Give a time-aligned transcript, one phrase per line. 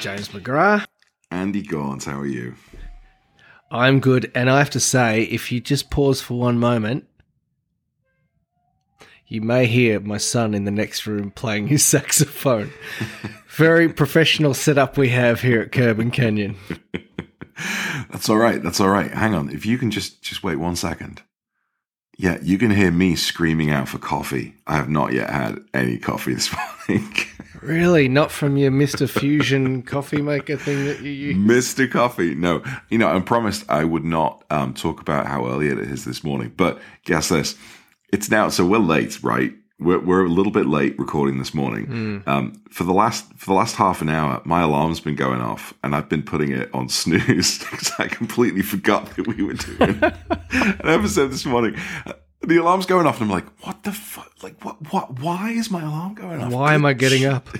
[0.00, 0.86] James McGrath.
[1.30, 2.54] Andy Gaunt, how are you?
[3.70, 7.06] I'm good, and I have to say, if you just pause for one moment,
[9.26, 12.72] you may hear my son in the next room playing his saxophone.
[13.48, 16.56] Very professional setup we have here at Curb and Canyon.
[18.10, 18.62] That's all right.
[18.62, 19.10] That's all right.
[19.10, 19.50] Hang on.
[19.50, 21.22] If you can just just wait one second.
[22.20, 24.54] Yeah, you can hear me screaming out for coffee.
[24.66, 26.54] I have not yet had any coffee this
[26.88, 27.10] morning.
[27.62, 28.08] Really?
[28.08, 29.08] Not from your Mr.
[29.08, 31.36] Fusion coffee maker thing that you use?
[31.38, 31.90] Mr.
[31.90, 32.34] Coffee.
[32.34, 36.04] No, you know, I promised I would not um, talk about how early it is
[36.04, 36.52] this morning.
[36.54, 37.56] But guess this.
[38.12, 39.54] It's now, so we're late, right?
[39.80, 42.22] We're, we're a little bit late recording this morning.
[42.26, 45.72] Um, for the last for the last half an hour, my alarm's been going off,
[45.82, 49.98] and I've been putting it on snooze because I completely forgot that we were doing
[50.02, 51.76] an episode this morning.
[52.42, 54.30] The alarm's going off, and I'm like, "What the fuck?
[54.42, 54.92] Like, what?
[54.92, 55.18] What?
[55.18, 56.52] Why is my alarm going off?
[56.52, 57.48] Why am I getting up?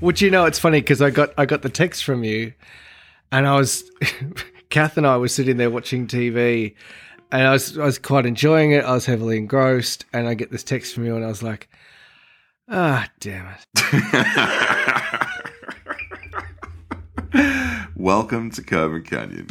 [0.00, 2.52] Would you know it's funny because I got I got the text from you,
[3.32, 3.88] and I was
[4.70, 6.74] Kath and I were sitting there watching TV,
[7.30, 8.84] and I was I was quite enjoying it.
[8.84, 11.68] I was heavily engrossed, and I get this text from you, and I was like,
[12.68, 13.66] ah, damn it.
[17.96, 19.48] Welcome to Curve Canyon.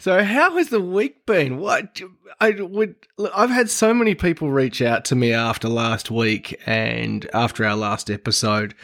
[0.00, 1.58] So how has the week been?
[1.58, 2.00] What
[2.40, 2.94] I would
[3.34, 7.76] I've had so many people reach out to me after last week and after our
[7.76, 8.74] last episode,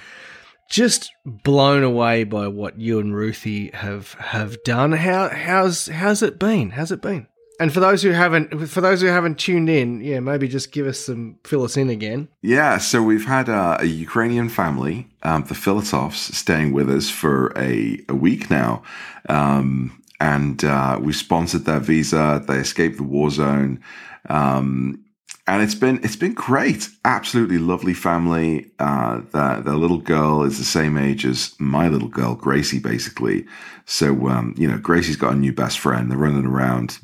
[0.71, 4.93] just blown away by what you and Ruthie have have done.
[4.93, 6.69] How how's how's it been?
[6.69, 7.27] How's it been?
[7.59, 10.87] And for those who haven't for those who haven't tuned in, yeah, maybe just give
[10.87, 12.29] us some fill us in again.
[12.43, 17.55] Yeah, so we've had uh, a Ukrainian family, um, the Filatovs, staying with us for
[17.57, 18.83] a, a week now.
[19.31, 22.43] Um, and uh, we sponsored their visa.
[22.47, 23.83] They escaped the war zone.
[24.29, 25.05] Um,
[25.49, 26.89] and it's been it's been great.
[27.05, 28.71] Absolutely lovely family.
[28.79, 33.47] Uh, their, their little girl is the same age as my little girl, Gracie, basically.
[33.85, 36.11] So um, you know, Gracie's got a new best friend.
[36.11, 36.99] They're running around.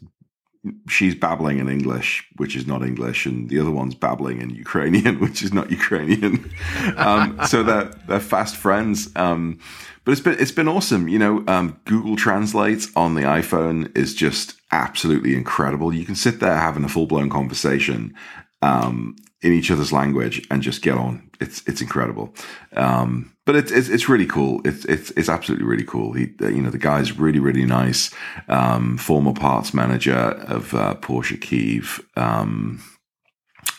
[0.88, 5.20] She's babbling in English, which is not English, and the other one's babbling in Ukrainian,
[5.20, 6.50] which is not Ukrainian.
[6.96, 9.08] um, so they're they're fast friends.
[9.14, 9.60] Um,
[10.04, 11.08] but it's been it's been awesome.
[11.08, 15.92] You know, um, Google Translate on the iPhone is just absolutely incredible.
[15.92, 18.14] You can sit there having a full blown conversation
[18.62, 21.30] um, in each other's language and just get on.
[21.40, 22.34] It's it's incredible.
[22.74, 24.60] Um, but it's, it's it's really cool.
[24.64, 26.12] It's it's it's absolutely really cool.
[26.12, 28.10] He you know the guy's really really nice.
[28.48, 32.80] Um, former parts manager of uh, Porsche Kiev, um,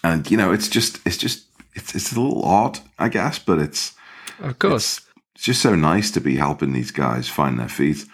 [0.04, 3.60] and you know it's just it's just it's it's a little odd, I guess, but
[3.60, 3.94] it's
[4.40, 5.02] Of course.
[5.36, 8.06] It's just so nice to be helping these guys find their feet.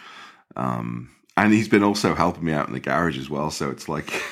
[0.56, 3.50] Um, and he's been also helping me out in the garage as well.
[3.50, 4.12] So it's like,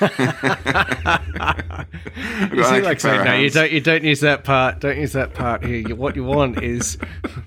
[2.52, 3.70] You seem like saying, no, you don't.
[3.70, 4.80] You don't use that part.
[4.80, 5.88] Don't use that part here.
[5.88, 6.98] You, what you want is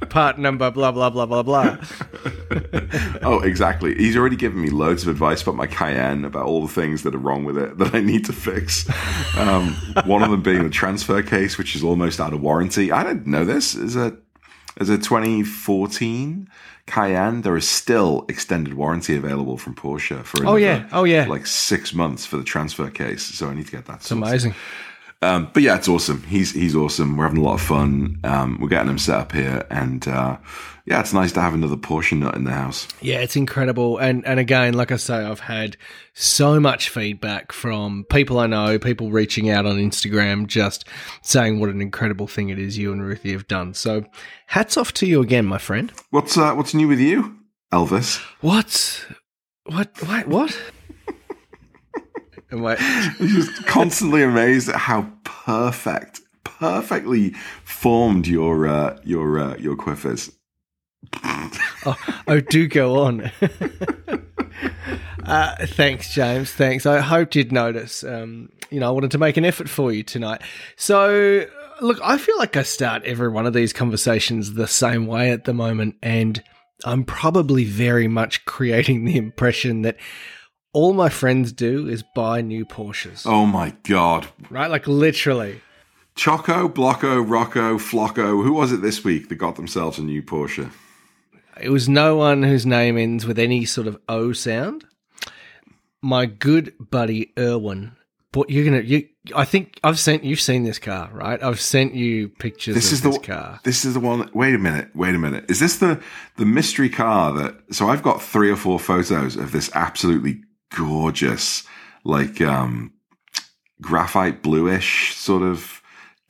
[0.09, 1.78] part number blah blah blah blah blah.
[3.22, 3.96] oh, exactly.
[3.96, 7.13] He's already given me loads of advice about my Cayenne, about all the things that
[7.13, 8.90] are wrong with it that I need to fix.
[9.38, 9.75] Um,
[10.06, 12.91] one of them being the transfer case, which is almost out of warranty.
[12.91, 13.75] I didn't know this.
[13.75, 14.18] Is a
[14.80, 16.50] as a 2014
[16.88, 20.88] Cayenne, there is still extended warranty available from Porsche for Oh, yeah.
[20.92, 21.26] Oh, yeah.
[21.26, 23.24] like six months for the transfer case.
[23.24, 23.98] So I need to get that.
[23.98, 24.54] It's amazing.
[25.22, 26.24] Um, but yeah, it's awesome.
[26.24, 27.16] He's he's awesome.
[27.16, 28.20] We're having a lot of fun.
[28.24, 30.38] Um, we're getting him set up here, and uh,
[30.86, 32.88] yeah, it's nice to have another Porsche nut in the house.
[33.02, 33.97] Yeah, it's incredible.
[33.97, 35.78] And and again, like I say, I've had
[36.14, 40.88] so much feedback from people I know, people reaching out on Instagram, just
[41.22, 43.74] saying what an incredible thing it is you and Ruthie have done.
[43.74, 44.06] So,
[44.47, 45.92] hats off to you again, my friend.
[46.09, 47.36] What's uh, what's new with you,
[47.72, 48.19] Elvis?
[48.42, 49.06] What?
[49.66, 50.02] What?
[50.08, 50.59] Wait, what?
[52.51, 52.75] Am I?
[53.19, 57.31] I'm just constantly amazed at how perfect, perfectly
[57.63, 60.31] formed your uh, your uh, your quiff is.
[61.86, 61.98] Oh,
[62.28, 63.31] oh, do go on.
[65.24, 66.52] uh, thanks, James.
[66.52, 66.86] Thanks.
[66.86, 68.04] I hoped you'd notice.
[68.04, 70.42] Um, you know, I wanted to make an effort for you tonight.
[70.75, 71.46] So,
[71.81, 75.44] look, I feel like I start every one of these conversations the same way at
[75.44, 76.42] the moment, and
[76.86, 79.98] I'm probably very much creating the impression that
[80.74, 83.25] all my friends do is buy new Porsches.
[83.25, 84.28] Oh my god!
[84.50, 84.69] Right?
[84.69, 85.62] Like literally.
[86.16, 88.44] Choco, Blocco, Rocco, Flocco.
[88.44, 90.69] Who was it this week that got themselves a new Porsche?
[91.59, 94.86] It was no one whose name ends with any sort of O sound.
[96.01, 97.95] My good buddy Erwin
[98.31, 98.80] but you're gonna.
[98.80, 101.42] You, I think I've sent you've seen this car, right?
[101.44, 103.59] I've sent you pictures This of is this the car.
[103.63, 104.30] This is the one.
[104.33, 104.89] Wait a minute.
[104.95, 105.50] Wait a minute.
[105.50, 106.01] Is this the
[106.38, 107.56] the mystery car that?
[107.71, 110.42] So I've got three or four photos of this absolutely
[110.75, 111.63] gorgeous,
[112.06, 112.94] like um,
[113.81, 115.81] graphite bluish sort of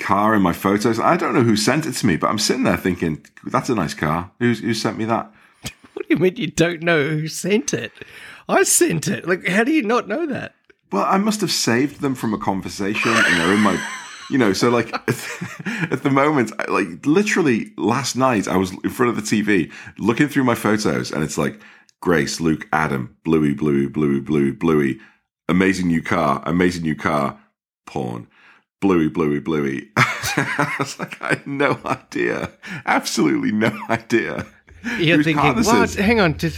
[0.01, 0.99] car in my photos.
[0.99, 3.75] I don't know who sent it to me, but I'm sitting there thinking that's a
[3.75, 4.31] nice car.
[4.39, 5.31] Who's who sent me that?
[5.93, 7.91] What do you mean you don't know who sent it?
[8.47, 9.27] I sent it.
[9.27, 10.55] Like, how do you not know that?
[10.91, 13.77] Well, I must have saved them from a conversation, and they're in my,
[14.29, 14.53] you know.
[14.53, 15.07] So like at
[16.03, 20.45] the moment, like literally last night, I was in front of the TV looking through
[20.45, 21.61] my photos, and it's like
[22.01, 24.99] Grace, Luke, Adam, Bluey, Bluey, Bluey, Bluey, Bluey,
[25.47, 27.39] amazing new car, amazing new car,
[27.85, 28.27] porn.
[28.81, 29.89] Bluey, Bluey, Bluey.
[29.97, 32.51] I was like, I had no idea.
[32.85, 34.45] Absolutely no idea.
[34.97, 35.83] You're thinking, car what?
[35.83, 35.95] is.
[35.95, 36.53] Hang on, did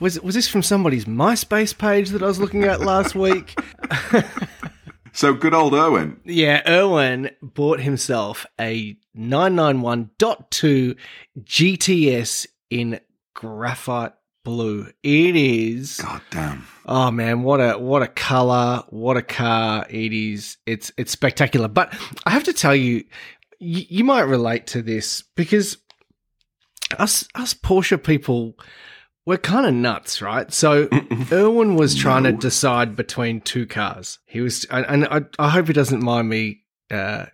[0.00, 3.54] was was this from somebody's MySpace page that I was looking at last week?
[5.12, 6.20] So good old Owen.
[6.24, 10.96] Yeah, Erwin bought himself a 991.2
[11.40, 13.00] GTS in
[13.32, 14.12] graphite
[14.46, 14.86] blue.
[15.02, 16.66] It is God damn.
[16.86, 20.56] oh man, what a what a color, what a car it is.
[20.64, 21.66] It's it's spectacular.
[21.66, 21.92] But
[22.24, 23.04] I have to tell you
[23.58, 25.78] you, you might relate to this because
[26.96, 28.56] us us Porsche people
[29.26, 30.52] we're kind of nuts, right?
[30.52, 30.88] So
[31.32, 34.20] Erwin was trying to decide between two cars.
[34.24, 36.62] He was, and, and I, I hope he doesn't mind me
[36.92, 37.26] uh,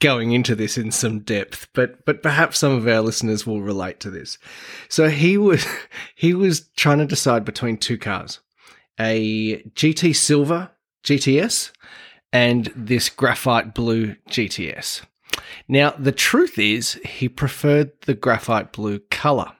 [0.00, 4.00] going into this in some depth, but but perhaps some of our listeners will relate
[4.00, 4.38] to this.
[4.88, 5.66] So he was
[6.14, 8.40] he was trying to decide between two cars,
[8.98, 10.70] a GT Silver
[11.04, 11.72] GTS
[12.32, 15.02] and this graphite blue GTS.
[15.68, 19.52] Now the truth is he preferred the graphite blue color.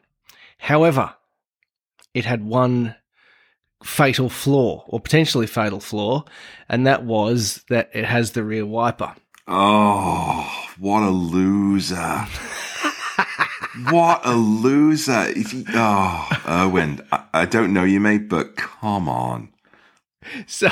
[0.58, 1.14] However,
[2.12, 2.96] it had one
[3.82, 6.24] fatal flaw or potentially fatal flaw,
[6.68, 9.14] and that was that it has the rear wiper.
[9.52, 10.48] Oh,
[10.78, 11.96] what a loser.
[13.90, 15.24] what a loser.
[15.26, 19.48] If you, oh, Erwin, I, I don't know you, mate, but come on.
[20.46, 20.68] So,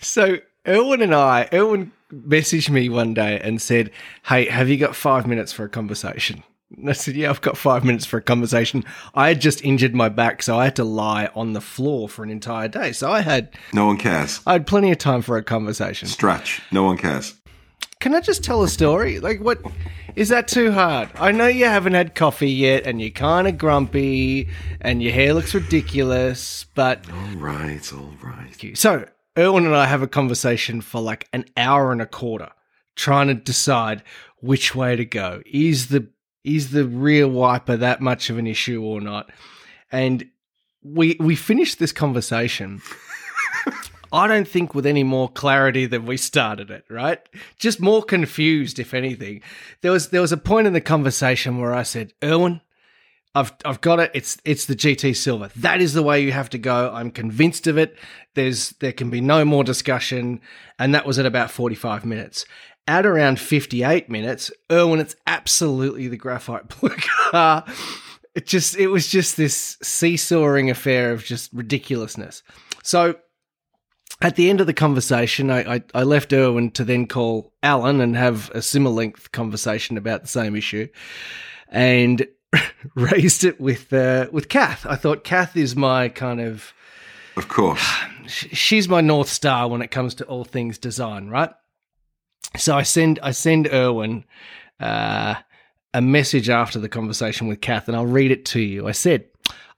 [0.00, 3.92] so Erwin and I, Erwin messaged me one day and said,
[4.24, 6.42] "Hey, have you got five minutes for a conversation?"
[6.76, 8.84] And I said, "Yeah, I've got five minutes for a conversation."
[9.14, 12.24] I had just injured my back, so I had to lie on the floor for
[12.24, 12.90] an entire day.
[12.90, 14.40] So I had No one cares.
[14.46, 16.08] I had plenty of time for a conversation.
[16.08, 16.60] Stretch.
[16.72, 17.34] No one cares.
[18.00, 19.20] Can I just tell a story?
[19.20, 19.60] Like, what
[20.16, 21.10] is that too hard?
[21.16, 24.48] I know you haven't had coffee yet, and you're kind of grumpy,
[24.80, 28.76] and your hair looks ridiculous, but All right, all right.
[28.78, 29.06] so
[29.38, 32.48] Erwin and I have a conversation for like an hour and a quarter,
[32.96, 34.02] trying to decide
[34.38, 35.42] which way to go.
[35.46, 36.08] Is the
[36.42, 39.30] is the rear wiper that much of an issue or not?
[39.92, 40.26] And
[40.82, 42.80] we we finished this conversation.
[44.12, 47.20] I don't think with any more clarity than we started it, right?
[47.58, 49.42] Just more confused, if anything.
[49.82, 52.60] There was there was a point in the conversation where I said, Erwin,
[53.34, 54.10] I've I've got it.
[54.14, 55.50] It's it's the GT Silver.
[55.56, 56.90] That is the way you have to go.
[56.92, 57.96] I'm convinced of it.
[58.34, 60.40] There's there can be no more discussion.
[60.78, 62.44] And that was at about 45 minutes.
[62.88, 66.96] At around 58 minutes, Erwin, it's absolutely the graphite blue
[67.30, 67.64] car.
[68.34, 72.42] It just it was just this seesawing affair of just ridiculousness.
[72.82, 73.16] So
[74.20, 78.00] at the end of the conversation, I, I, I left Erwin to then call Alan
[78.00, 80.88] and have a similar length conversation about the same issue,
[81.68, 82.26] and
[82.94, 84.84] raised it with uh, with Kath.
[84.86, 86.74] I thought Kath is my kind of
[87.36, 87.86] Of course.
[88.26, 91.50] she's my north star when it comes to all things design, right?
[92.56, 94.24] So I send I send Erwin
[94.80, 95.36] uh,
[95.94, 98.86] a message after the conversation with Kath, and I'll read it to you.
[98.86, 99.24] I said,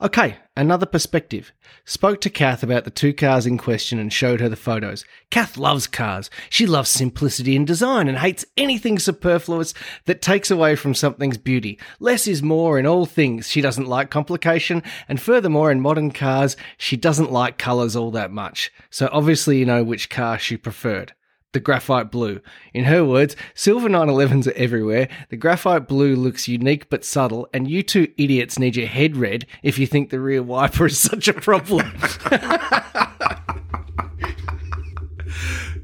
[0.00, 1.52] "Okay, another perspective.
[1.84, 5.04] Spoke to Kath about the two cars in question and showed her the photos.
[5.30, 6.30] Kath loves cars.
[6.50, 11.78] She loves simplicity in design and hates anything superfluous that takes away from something's beauty.
[12.00, 13.48] Less is more in all things.
[13.48, 18.30] She doesn't like complication, and furthermore, in modern cars, she doesn't like colours all that
[18.30, 18.70] much.
[18.90, 21.14] So obviously, you know which car she preferred."
[21.52, 22.40] The graphite blue.
[22.72, 25.08] In her words, silver 911s are everywhere.
[25.28, 29.46] The graphite blue looks unique but subtle, and you two idiots need your head read
[29.62, 31.92] if you think the rear wiper is such a problem.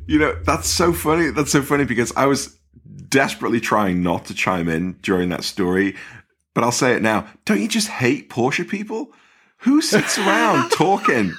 [0.08, 1.30] You know, that's so funny.
[1.30, 2.58] That's so funny because I was
[3.08, 5.96] desperately trying not to chime in during that story,
[6.54, 7.28] but I'll say it now.
[7.44, 9.12] Don't you just hate Porsche people?
[9.58, 11.34] Who sits around talking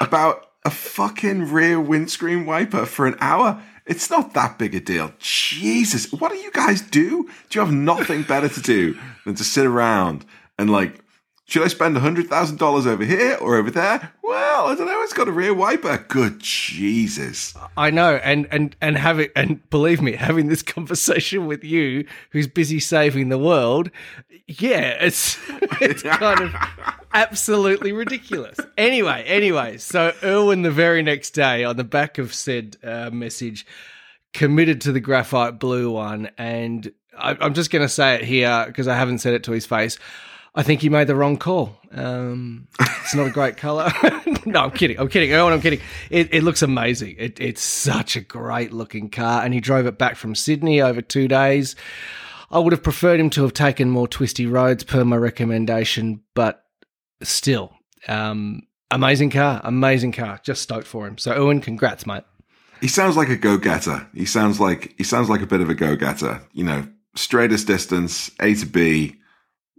[0.00, 3.62] about a fucking rear windscreen wiper for an hour?
[3.86, 5.12] It's not that big a deal.
[5.20, 7.30] Jesus, what do you guys do?
[7.48, 10.24] Do you have nothing better to do than to sit around
[10.58, 11.04] and like
[11.48, 14.12] Should I spend $100,000 over here or over there?
[14.20, 15.00] Well, I don't know.
[15.02, 16.04] It's got a rear wiper.
[16.08, 17.54] Good Jesus.
[17.76, 22.48] I know, and and and having and believe me, having this conversation with you, who's
[22.48, 23.92] busy saving the world,
[24.48, 25.38] yeah, it's
[25.80, 26.54] it's kind of
[27.14, 28.58] absolutely ridiculous.
[28.76, 33.64] Anyway, anyway, so Erwin the very next day on the back of said uh, message
[34.34, 38.64] committed to the graphite blue one, and I, I'm just going to say it here
[38.66, 39.96] because I haven't said it to his face.
[40.56, 41.76] I think he made the wrong call.
[41.92, 43.92] Um, it's not a great color.
[44.46, 44.98] no, I'm kidding.
[44.98, 45.32] I'm kidding.
[45.34, 45.80] Oh, I'm kidding.
[46.08, 47.16] It, it looks amazing.
[47.18, 51.02] It, it's such a great looking car, and he drove it back from Sydney over
[51.02, 51.76] two days.
[52.50, 56.64] I would have preferred him to have taken more twisty roads per my recommendation, but
[57.22, 57.74] still,
[58.08, 60.40] um, amazing car, amazing car.
[60.42, 61.18] Just stoked for him.
[61.18, 62.24] So, Owen, congrats, mate.
[62.80, 64.08] He sounds like a go-getter.
[64.14, 66.40] He sounds like he sounds like a bit of a go-getter.
[66.52, 69.16] You know, straightest distance, A to B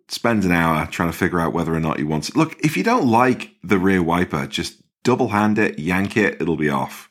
[0.09, 2.35] spend an hour trying to figure out whether or not you want it.
[2.35, 6.57] Look, if you don't like the rear wiper, just double hand it, yank it, it'll
[6.57, 7.09] be off.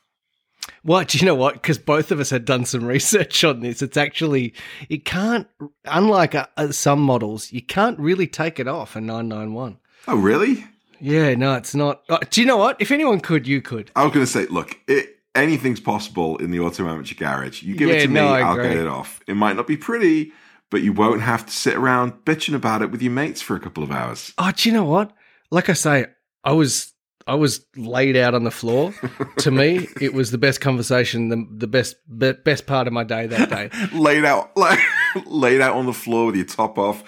[0.83, 1.55] Well, do you know what?
[1.55, 3.81] Because both of us had done some research on this.
[3.81, 4.53] It's actually,
[4.89, 5.47] it can't,
[5.85, 9.77] unlike uh, uh some models, you can't really take it off a 991.
[10.07, 10.65] Oh, really?
[10.99, 12.03] Yeah, no, it's not.
[12.09, 12.77] Uh, do you know what?
[12.79, 13.91] If anyone could, you could.
[13.95, 17.61] I was going to say, look, it, anything's possible in the auto amateur garage.
[17.61, 19.21] You give yeah, it to no, me, I'll get it off.
[19.27, 20.31] It might not be pretty,
[20.69, 23.59] but you won't have to sit around bitching about it with your mates for a
[23.59, 24.33] couple of hours.
[24.37, 25.11] Oh, do you know what?
[25.51, 26.07] Like I say,
[26.43, 26.93] I was
[27.25, 28.93] I was laid out on the floor.
[29.39, 33.03] to me, it was the best conversation, the the best be, best part of my
[33.03, 33.69] day that day.
[33.93, 34.79] laid out like
[35.25, 37.03] laid out on the floor with your top off,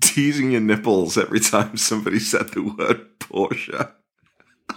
[0.00, 3.92] teasing your nipples every time somebody said the word Porsche.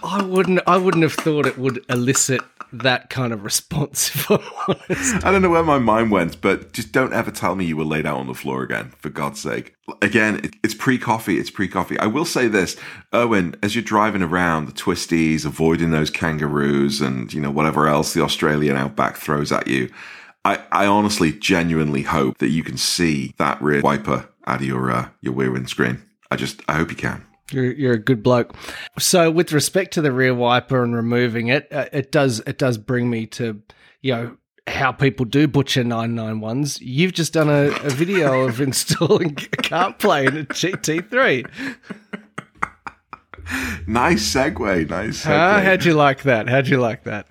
[0.02, 4.10] I wouldn't I wouldn't have thought it would elicit that kind of response.
[4.30, 7.84] I don't know where my mind went, but just don't ever tell me you were
[7.84, 9.74] laid out on the floor again, for God's sake.
[10.02, 11.38] Again, it's pre coffee.
[11.38, 11.98] It's pre coffee.
[11.98, 12.76] I will say this,
[13.12, 18.12] Owen, as you're driving around the twisties, avoiding those kangaroos and, you know, whatever else
[18.14, 19.90] the Australian outback throws at you,
[20.44, 24.90] I, I honestly, genuinely hope that you can see that rear wiper out of your,
[24.90, 26.02] uh, your rear windscreen.
[26.30, 27.24] I just, I hope you can.
[27.52, 28.54] You're, you're a good bloke.
[28.98, 32.76] So, with respect to the rear wiper and removing it, uh, it does it does
[32.78, 33.62] bring me to
[34.02, 34.36] you know
[34.66, 36.78] how people do butcher 991s.
[36.80, 41.48] You've just done a, a video of installing a CarPlay in a GT3.
[43.86, 44.90] Nice segue.
[44.90, 45.30] Nice segue.
[45.30, 46.48] Uh, how'd you like that?
[46.48, 47.28] How'd you like that?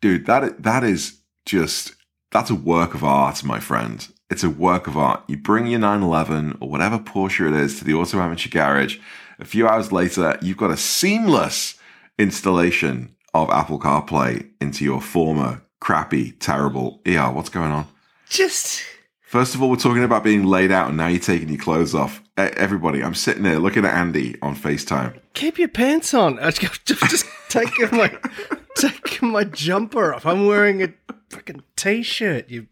[0.00, 1.94] Dude, that that is just
[2.30, 4.08] that's a work of art, my friend.
[4.30, 5.22] It's a work of art.
[5.26, 8.98] You bring your 911 or whatever Porsche it is to the auto amateur garage
[9.38, 11.76] a few hours later, you've got a seamless
[12.18, 17.30] installation of Apple CarPlay into your former crappy, terrible ER.
[17.30, 17.86] What's going on?
[18.28, 18.82] Just.
[19.22, 21.94] First of all, we're talking about being laid out, and now you're taking your clothes
[21.94, 22.22] off.
[22.36, 25.18] Everybody, I'm sitting there looking at Andy on FaceTime.
[25.34, 26.36] Keep your pants on.
[26.52, 28.16] Just, just take my
[28.76, 30.24] take my jumper off.
[30.24, 30.92] I'm wearing a
[31.30, 32.48] fucking t-shirt.
[32.48, 32.66] You,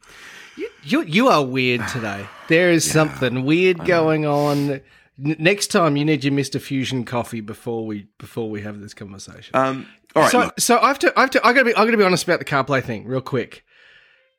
[0.57, 2.27] you, you, you are weird today.
[2.49, 4.81] There is yeah, something weird going on
[5.19, 9.55] next time you need your Mister Fusion coffee before we before we have this conversation.
[9.55, 10.33] Um, all right.
[10.33, 10.61] So look.
[10.61, 12.39] so I have to I have to I gotta be I gotta be honest about
[12.39, 13.65] the CarPlay thing real quick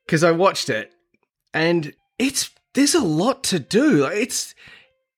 [0.05, 0.93] because I watched it
[1.53, 4.05] and it's there's a lot to do.
[4.05, 4.53] It's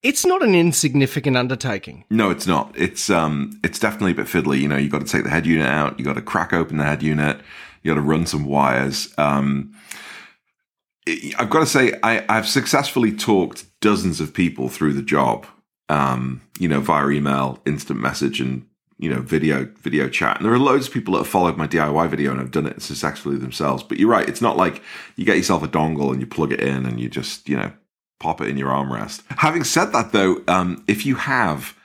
[0.01, 2.05] it's not an insignificant undertaking.
[2.09, 2.73] No, it's not.
[2.77, 4.59] It's um it's definitely a bit fiddly.
[4.59, 5.99] You know, you got to take the head unit out.
[5.99, 7.41] You got to crack open the head unit.
[7.83, 9.13] You got to run some wires.
[9.17, 9.73] Um,
[11.37, 15.45] I've got to say, I, I've successfully talked dozens of people through the job,
[15.87, 18.65] um, you know, via email, instant message, and
[18.97, 20.37] you know, video video chat.
[20.37, 22.67] And there are loads of people that have followed my DIY video and have done
[22.67, 23.81] it successfully themselves.
[23.81, 24.83] But you're right, it's not like
[25.15, 27.71] you get yourself a dongle and you plug it in and you just, you know,
[28.19, 29.23] pop it in your armrest.
[29.37, 31.75] Having said that, though, um, if you have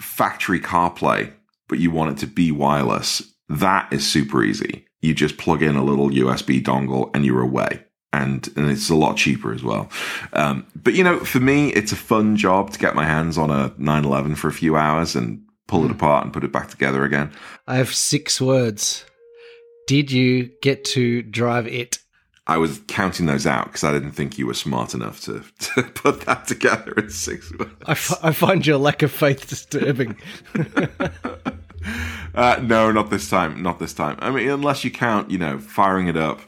[0.00, 1.32] factory CarPlay
[1.68, 4.86] but you want it to be wireless, that is super easy.
[5.00, 8.94] You just plug in a little USB dongle and you're away and and it's a
[8.94, 9.88] lot cheaper as well.
[10.32, 13.50] Um, but you know, for me, it's a fun job to get my hands on
[13.50, 15.94] a 911 for a few hours and pull it hmm.
[15.94, 17.30] apart and put it back together again.
[17.66, 19.04] I have six words.
[19.86, 21.98] Did you get to drive it?
[22.46, 25.82] I was counting those out because I didn't think you were smart enough to, to
[25.82, 27.70] put that together in six words.
[27.86, 30.16] I, f- I find your lack of faith disturbing.
[32.34, 33.62] uh, no, not this time.
[33.62, 34.16] Not this time.
[34.20, 36.40] I mean, unless you count, you know, firing it up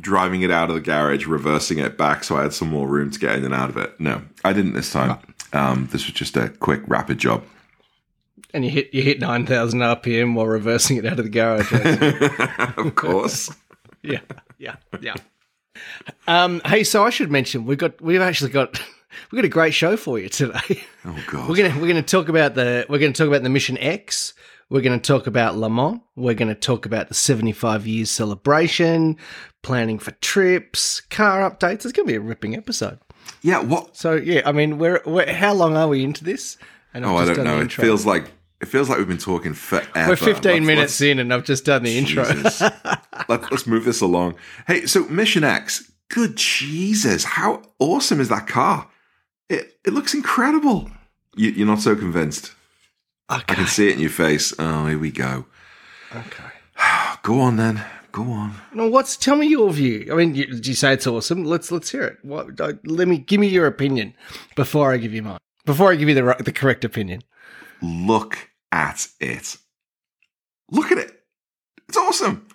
[0.00, 3.10] driving it out of the garage, reversing it back so I had some more room
[3.10, 3.98] to get in and out of it.
[4.00, 5.18] No, I didn't this time.
[5.52, 7.44] Um, this was just a quick, rapid job.
[8.52, 11.72] And you hit you hit nine thousand RPM while reversing it out of the garage.
[12.76, 13.50] of course.
[14.02, 14.20] yeah,
[14.58, 15.14] yeah, yeah.
[16.28, 18.80] Um, hey, so I should mention we've got we've actually got
[19.30, 20.84] we've got a great show for you today.
[21.04, 21.48] Oh God.
[21.48, 24.34] We're gonna we're gonna talk about the we're gonna talk about the Mission X.
[24.70, 26.00] We're gonna talk about Le Mans.
[26.16, 29.16] We're gonna talk about the 75 years celebration,
[29.62, 31.84] planning for trips, car updates.
[31.84, 32.98] It's gonna be a ripping episode.
[33.42, 33.60] yeah.
[33.60, 33.96] What?
[33.96, 36.56] So yeah, I mean, we're, we're how long are we into this?
[36.92, 37.60] And I've Oh, I don't know.
[37.60, 38.30] It feels like
[38.60, 40.08] it feels like we've been talking forever.
[40.10, 42.24] we're 15 Let's- minutes let's- in, and I've just done the intro.
[42.24, 42.60] Jesus.
[43.28, 44.36] Let, us move this along.
[44.66, 45.90] Hey, so Mission X.
[46.08, 47.24] Good Jesus!
[47.24, 48.88] How awesome is that car?
[49.48, 50.90] It it looks incredible.
[51.34, 52.52] You, you're not so convinced.
[53.28, 54.52] I can see it in your face.
[54.58, 55.46] Oh, here we go.
[56.14, 56.44] okay.
[57.22, 57.82] Go on then.
[58.12, 58.54] Go on.
[58.72, 60.08] No, what's tell me your view?
[60.12, 61.44] I mean, you, you say it's awesome.
[61.44, 62.18] Let's let's hear it.
[62.22, 62.60] What?
[62.60, 64.14] uh, Let me give me your opinion
[64.54, 65.38] before I give you mine.
[65.64, 67.22] Before I give you the the correct opinion.
[67.82, 69.56] Look at it.
[70.70, 71.22] Look at it.
[71.88, 72.46] It's awesome.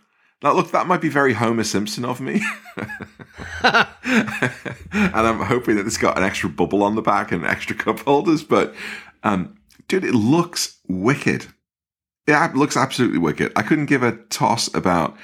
[0.42, 2.42] Now, look, that might be very Homer Simpson of me.
[3.64, 3.88] and
[4.94, 8.44] I'm hoping that it's got an extra bubble on the back and extra cup holders.
[8.44, 8.74] But,
[9.24, 9.59] um,
[9.90, 11.48] dude, it looks wicked.
[12.26, 13.52] It looks absolutely wicked.
[13.56, 15.18] I couldn't give a toss about,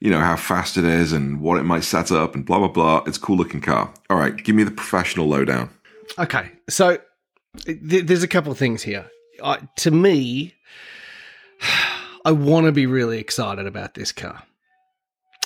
[0.00, 2.68] you know, how fast it is and what it might set up and blah, blah,
[2.68, 3.02] blah.
[3.06, 3.92] It's a cool looking car.
[4.10, 5.70] All right, give me the professional lowdown.
[6.18, 6.98] Okay, so
[7.64, 9.06] th- there's a couple of things here.
[9.40, 10.54] Uh, to me,
[12.24, 14.42] I want to be really excited about this car.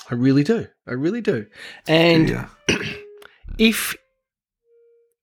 [0.09, 0.67] I really do.
[0.87, 1.45] I really do.
[1.87, 2.47] And yeah.
[3.57, 3.95] if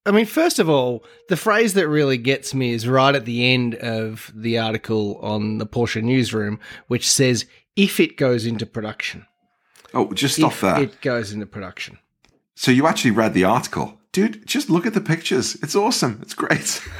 [0.08, 3.52] I mean, first of all, the phrase that really gets me is right at the
[3.52, 7.44] end of the article on the Porsche newsroom, which says,
[7.76, 9.26] if it goes into production.
[9.92, 10.82] Oh, just stop if there.
[10.84, 11.98] it goes into production.
[12.54, 14.00] So you actually read the article.
[14.12, 15.56] Dude, just look at the pictures.
[15.56, 16.20] It's awesome.
[16.22, 16.82] It's great.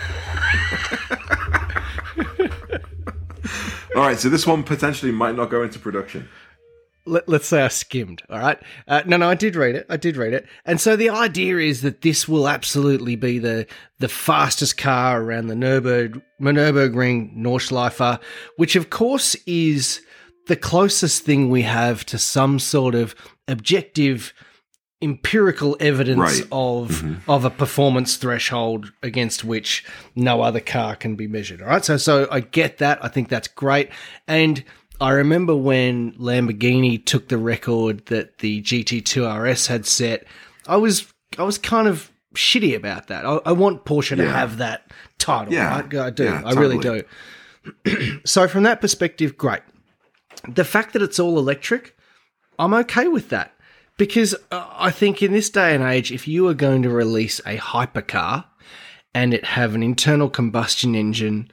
[3.96, 6.28] All right, so this one potentially might not go into production.
[7.08, 8.22] Let, let's say I skimmed.
[8.30, 8.58] All right.
[8.86, 9.86] Uh, no, no, I did read it.
[9.88, 10.46] I did read it.
[10.64, 13.66] And so the idea is that this will absolutely be the
[13.98, 18.20] the fastest car around the Nürburg, Nürburgring Nordschleife,
[18.56, 20.00] which of course is
[20.46, 23.14] the closest thing we have to some sort of
[23.48, 24.32] objective
[25.00, 26.48] empirical evidence Right.
[26.50, 29.84] of of a performance threshold against which
[30.16, 31.62] no other car can be measured.
[31.62, 32.98] All right, so so I get that.
[33.04, 33.90] I think that's great,
[34.26, 34.64] and
[35.00, 40.26] I remember when Lamborghini took the record that the GT2 RS had set.
[40.66, 43.24] I was I was kind of shitty about that.
[43.24, 45.52] I, I want Porsche to have that title.
[45.52, 45.80] Yeah.
[45.80, 45.94] right?
[45.94, 46.24] I do.
[46.24, 47.02] Yeah, I really do.
[48.24, 49.62] so from that perspective, great.
[50.48, 51.96] The fact that it's all electric,
[52.58, 53.52] I'm okay with that
[53.98, 57.40] because uh, I think in this day and age, if you are going to release
[57.40, 58.44] a hypercar
[59.14, 61.50] and it have an internal combustion engine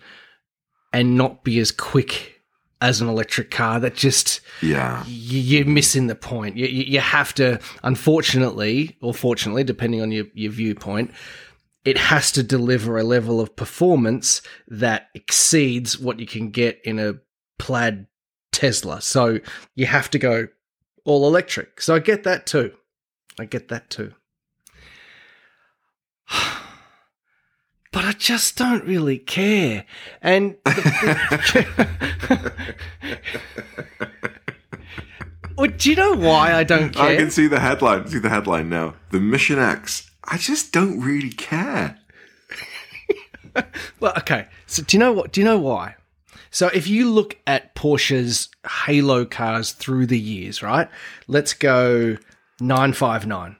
[0.93, 2.34] and not be as quick
[2.81, 5.03] as an electric car, that just Yeah.
[5.07, 6.57] you're missing the point.
[6.57, 11.11] You, you you have to, unfortunately, or fortunately, depending on your, your viewpoint,
[11.85, 16.99] it has to deliver a level of performance that exceeds what you can get in
[16.99, 17.13] a
[17.59, 18.07] plaid
[18.51, 19.01] Tesla.
[19.01, 19.39] So
[19.75, 20.47] you have to go
[21.05, 21.81] all electric.
[21.81, 22.73] So I get that too.
[23.39, 24.13] I get that too.
[27.95, 29.85] But I just don't really care.
[30.21, 30.57] And
[35.55, 38.05] well, do you know why I don't I can see the headline.
[38.09, 38.95] See the headline now.
[39.11, 40.11] The Mission X.
[40.25, 41.97] I just don't really care.
[44.01, 44.47] Well, okay.
[44.67, 45.31] So do you know what?
[45.31, 45.95] Do you know why?
[46.51, 48.49] So if you look at Porsche's
[48.85, 50.89] Halo cars through the years, right?
[51.29, 52.17] Let's go
[52.59, 53.55] 959.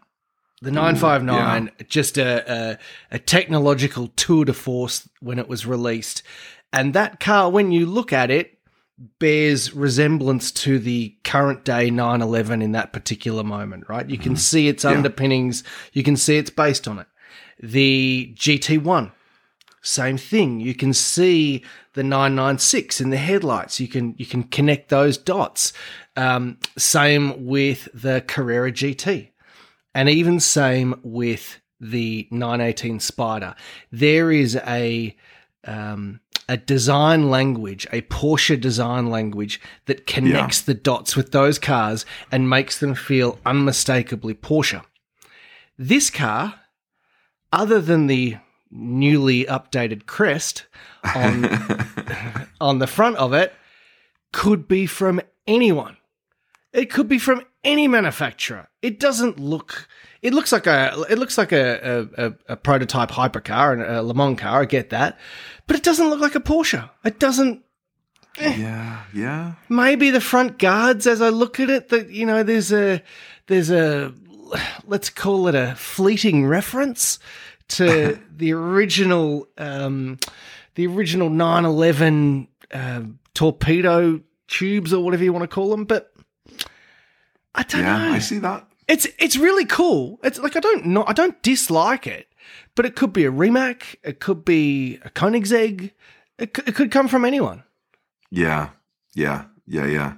[0.62, 2.78] The 959, just a, a
[3.16, 6.24] a technological tour de force when it was released,
[6.72, 8.58] and that car, when you look at it,
[9.20, 14.10] bears resemblance to the current day 911 in that particular moment, right?
[14.10, 17.08] You can see its underpinnings, you can see it's based on it.
[17.60, 19.12] The GT1,
[19.82, 20.60] same thing.
[20.60, 21.64] You can see
[21.94, 23.80] the 996 in the headlights.
[23.80, 25.74] You can you can connect those dots.
[26.16, 29.30] Um, same with the Carrera GT,
[29.96, 33.56] and even same with the 918 Spider.
[33.92, 35.16] There is a
[35.64, 42.06] um, a design language, a Porsche design language that connects the dots with those cars
[42.32, 44.84] and makes them feel unmistakably Porsche.
[45.76, 46.60] This car,
[47.52, 48.38] other than the
[48.70, 50.66] newly updated crest
[51.16, 51.46] on
[52.62, 53.54] on the front of it,
[54.32, 55.98] could be from anyone.
[56.74, 58.68] It could be from any manufacturer.
[58.86, 59.88] It doesn't look.
[60.22, 61.06] It looks like a.
[61.10, 64.62] It looks like a a, a, prototype hypercar and a Le Mans car.
[64.62, 65.18] I get that,
[65.66, 66.88] but it doesn't look like a Porsche.
[67.04, 67.64] It doesn't.
[68.40, 69.54] Yeah, yeah.
[69.70, 73.02] Maybe the front guards, as I look at it, that you know, there's a
[73.48, 74.14] there's a
[74.86, 77.18] let's call it a fleeting reference
[77.70, 80.20] to the original, um,
[80.76, 83.02] the original 911 uh,
[83.34, 85.86] torpedo tubes or whatever you want to call them.
[85.86, 86.14] But
[87.56, 88.14] I don't yeah, know.
[88.14, 88.68] I see that.
[88.88, 90.20] It's it's really cool.
[90.24, 92.28] It's like I don't not I don't dislike it,
[92.76, 93.96] but it could be a Rimac.
[94.04, 95.92] It could be a Koenigsegg.
[96.38, 97.64] It, c- it could come from anyone.
[98.30, 98.70] Yeah,
[99.16, 100.14] yeah, yeah, yeah.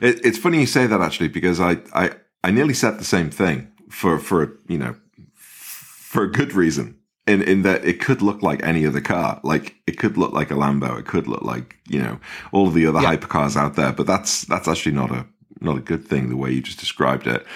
[0.00, 2.10] It, it's funny you say that actually because I, I,
[2.44, 4.94] I nearly said the same thing for for you know
[5.34, 6.98] for a good reason.
[7.26, 10.50] In in that it could look like any other car, like it could look like
[10.50, 12.18] a Lambo, it could look like you know
[12.52, 13.16] all of the other Yeah.
[13.16, 13.92] hypercars out there.
[13.92, 15.24] But that's that's actually not a
[15.60, 17.46] not a good thing the way you just described it.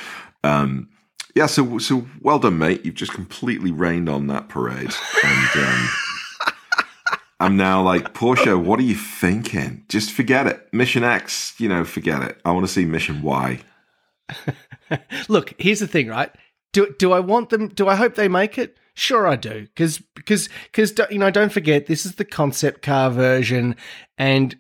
[0.47, 0.89] Um,
[1.35, 2.85] yeah, so so well done, mate.
[2.85, 5.89] You've just completely rained on that parade, and um,
[7.41, 8.59] I'm now like Porsche.
[8.59, 9.85] What are you thinking?
[9.89, 10.67] Just forget it.
[10.73, 12.41] Mission X, you know, forget it.
[12.45, 13.61] I want to see Mission Y.
[15.29, 16.31] Look, here's the thing, right?
[16.73, 17.69] Do do I want them?
[17.69, 18.77] Do I hope they make it?
[18.95, 23.11] Sure, I do, because because because you know, don't forget this is the concept car
[23.11, 23.77] version,
[24.17, 24.57] and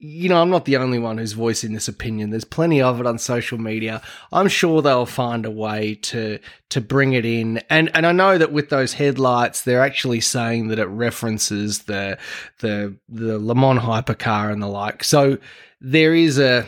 [0.00, 2.30] you know, I'm not the only one who's voicing this opinion.
[2.30, 4.00] There's plenty of it on social media.
[4.32, 6.38] I'm sure they'll find a way to
[6.70, 7.60] to bring it in.
[7.68, 12.16] And and I know that with those headlights, they're actually saying that it references the
[12.60, 15.02] the the Le Mans hypercar and the like.
[15.02, 15.38] So
[15.80, 16.66] there is a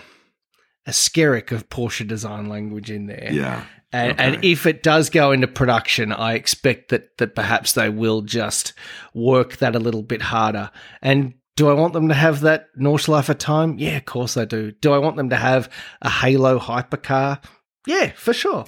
[0.87, 3.29] a skerrick of Porsche design language in there.
[3.31, 4.25] Yeah, And, Okay.
[4.25, 8.73] and if it does go into production, I expect that that perhaps they will just
[9.15, 10.71] work that a little bit harder.
[11.01, 13.79] And do I want them to have that Nordschleife time?
[13.79, 14.73] Yeah, of course I do.
[14.73, 15.69] Do I want them to have
[16.03, 17.43] a Halo hypercar?
[17.87, 18.65] Yeah, for sure.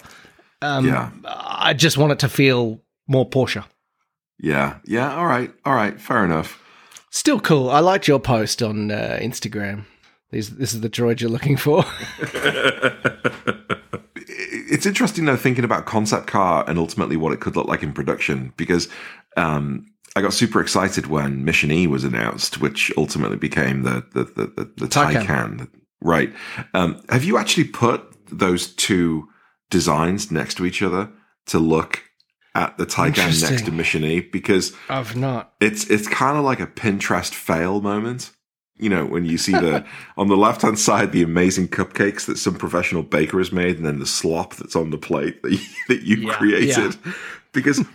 [0.61, 1.11] Um, Yeah.
[1.25, 3.65] I just want it to feel more Porsche.
[4.39, 5.15] yeah, yeah.
[5.17, 6.01] All right, all right.
[6.01, 6.59] Fair enough.
[7.11, 7.71] Still cool.
[7.71, 9.85] I liked your post on uh, Instagram.
[10.31, 11.85] These, this is the droid you're looking for.
[14.17, 17.93] it's interesting though thinking about concept car and ultimately what it could look like in
[17.93, 18.89] production because
[19.37, 24.25] um, I got super excited when Mission E was announced, which ultimately became the the
[24.25, 25.27] the, the, the Taycan.
[25.27, 25.69] Taycan.
[26.01, 26.33] Right?
[26.75, 29.29] Um, have you actually put those two
[29.71, 31.11] designs next to each other
[31.47, 32.03] to look
[32.55, 34.21] at the Taycan next to Mission E?
[34.21, 35.55] Because I've not.
[35.61, 38.31] it's it's kind of like a Pinterest fail moment.
[38.79, 42.37] You know, when you see the on the left hand side the amazing cupcakes that
[42.37, 45.59] some professional baker has made, and then the slop that's on the plate that you,
[45.89, 46.97] that you Yeah, created.
[47.53, 47.79] Because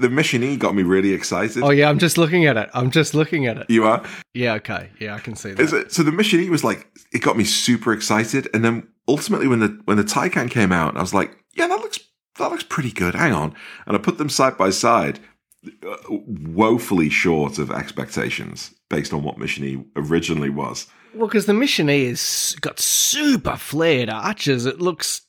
[0.00, 1.62] the Mission E got me really excited.
[1.62, 2.68] Oh yeah, I'm just looking at it.
[2.74, 3.66] I'm just looking at it.
[3.70, 4.04] You are.
[4.34, 4.90] Yeah, okay.
[4.98, 5.62] Yeah, I can see that.
[5.62, 8.88] Is it, so the Mission E was like it got me super excited, and then
[9.06, 12.00] ultimately when the when the Taycan came out, I was like, yeah, that looks
[12.38, 13.14] that looks pretty good.
[13.14, 13.54] Hang on,
[13.86, 15.20] and I put them side by side,
[15.86, 20.86] uh, woefully short of expectations based on what Mission E originally was.
[21.14, 24.66] Well, because the Mission E has got super flared arches.
[24.66, 25.22] It looks,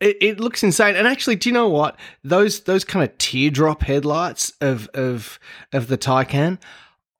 [0.00, 0.96] it, it looks insane.
[0.96, 1.96] And actually, do you know what?
[2.22, 5.38] Those those kind of teardrop headlights of of
[5.72, 6.58] of the Taycan,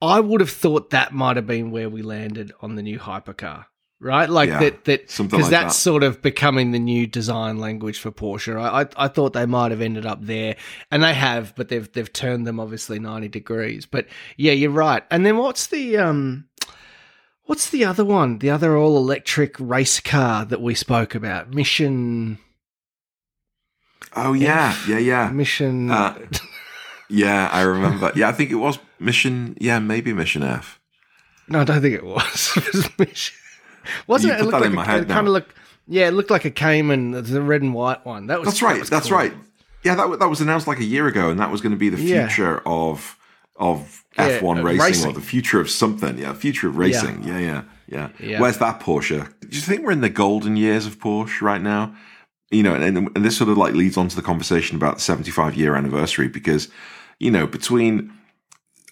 [0.01, 3.65] I would have thought that might have been where we landed on the new hypercar.
[4.01, 5.81] Right, like Yeah, that, that because like that's that.
[5.81, 8.59] sort of becoming the new design language for Porsche.
[8.59, 10.57] I, I I thought they might have ended up there,
[10.91, 13.85] and they have, but they've they've turned them obviously ninety degrees.
[13.85, 15.03] But yeah, you're right.
[15.09, 16.45] And then what's the um,
[17.45, 18.39] What's the other one?
[18.39, 21.53] The other all electric race car that we spoke about?
[21.53, 22.39] Mission.
[24.15, 25.91] Oh yeah, yeah, yeah, Mission.
[25.91, 26.17] Uh,
[27.09, 27.49] yeah.
[27.51, 28.11] I remember.
[28.15, 29.57] Yeah, I think it was Mission.
[29.59, 30.79] Yeah, maybe Mission F.
[31.47, 32.53] no, I don't think it was.
[32.57, 33.35] it was Mission.
[34.07, 34.41] Wasn't You it?
[34.41, 35.19] it that looked like a, kind now.
[35.19, 35.53] of looked.
[35.87, 38.27] Yeah, it looked like a Cayman, the red and white one.
[38.27, 38.47] That was.
[38.47, 38.79] That's that right.
[38.79, 39.17] was That's cool.
[39.17, 39.33] right.
[39.83, 41.89] Yeah, that that was announced like a year ago, and that was going to be
[41.89, 42.27] the Yeah.
[42.27, 43.17] future of
[43.57, 45.09] of F one uh, racing, racing.
[45.11, 46.17] or the future of something.
[46.17, 47.23] Yeah, future of racing.
[47.23, 48.09] Yeah, yeah, yeah.
[48.19, 48.39] Yeah.
[48.41, 49.31] Where's that Porsche?
[49.41, 51.93] Do you think we're in the golden years of Porsche right now?
[52.55, 55.01] You know, and, and this sort of like leads on to the conversation about the
[55.01, 56.69] seventy five year anniversary because
[57.19, 58.11] you know between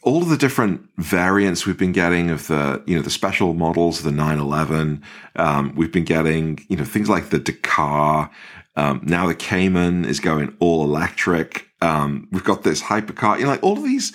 [0.04, 4.04] all of the different variants we've been getting of the you know the special models
[4.04, 5.02] the 911
[5.38, 8.30] um, we've been getting you know things like the dakar
[8.76, 13.52] um, now the cayman is going all electric um, we've got this hypercar you know
[13.52, 14.14] like all of these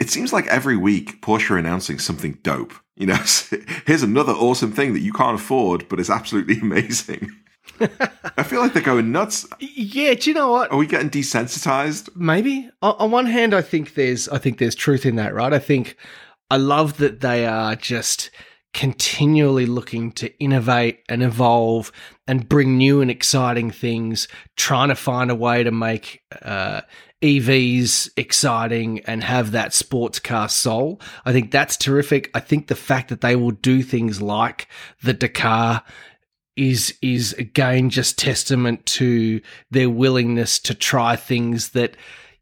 [0.00, 3.18] it seems like every week porsche are announcing something dope you know
[3.86, 7.30] here's another awesome thing that you can't afford but it's absolutely amazing
[8.36, 10.70] i feel like they're going nuts Yeah, do you know what?
[10.70, 14.74] are we getting desensitized Maybe on, on one hand, I think there's I think there's
[14.74, 15.52] truth in that, right?
[15.52, 15.96] I think
[16.50, 18.30] I love that they are just
[18.72, 21.92] continually looking to innovate and evolve
[22.26, 26.80] and bring new and exciting things, trying to find a way to make uh,
[27.22, 31.00] EVs exciting and have that sports car soul.
[31.24, 32.30] I think that's terrific.
[32.34, 34.68] I think the fact that they will do things like
[35.02, 35.82] the Dakar
[36.56, 39.40] is is again just testament to
[39.70, 41.96] their willingness to try things that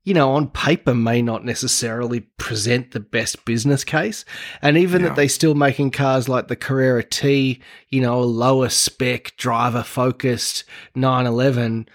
[0.04, 4.24] you know, on paper may not necessarily present the best business case.
[4.60, 5.08] And even Yeah.
[5.10, 9.84] that they're still making cars like the Carrera T, you know, a lower spec, driver
[9.84, 10.64] focused
[10.96, 11.88] 911,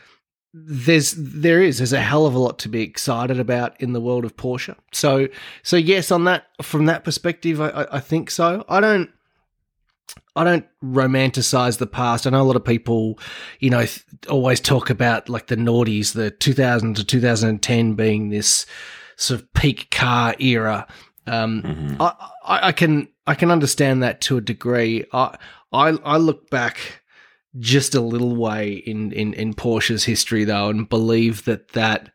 [0.54, 4.00] there's there is there's a hell of a lot to be excited about in the
[4.00, 4.76] world of Porsche.
[4.94, 5.28] So
[5.62, 8.64] so yes, on that from that perspective, I, I, I think so.
[8.70, 9.10] I don't
[10.38, 12.26] I don't romanticize the past.
[12.28, 13.20] I know a lot of people,
[13.60, 18.66] you know, th- always talk about like the noughties, the 2000 to 2010 being this
[19.16, 20.88] sort of peak car era.
[21.26, 21.98] Um, Mhm.
[22.00, 22.14] I,
[22.46, 25.06] I, I can I can understand that to a degree.
[25.12, 25.36] I
[25.74, 27.02] I, I look back
[27.60, 32.12] just a little way in, in, in Porsche's history though, and believe that that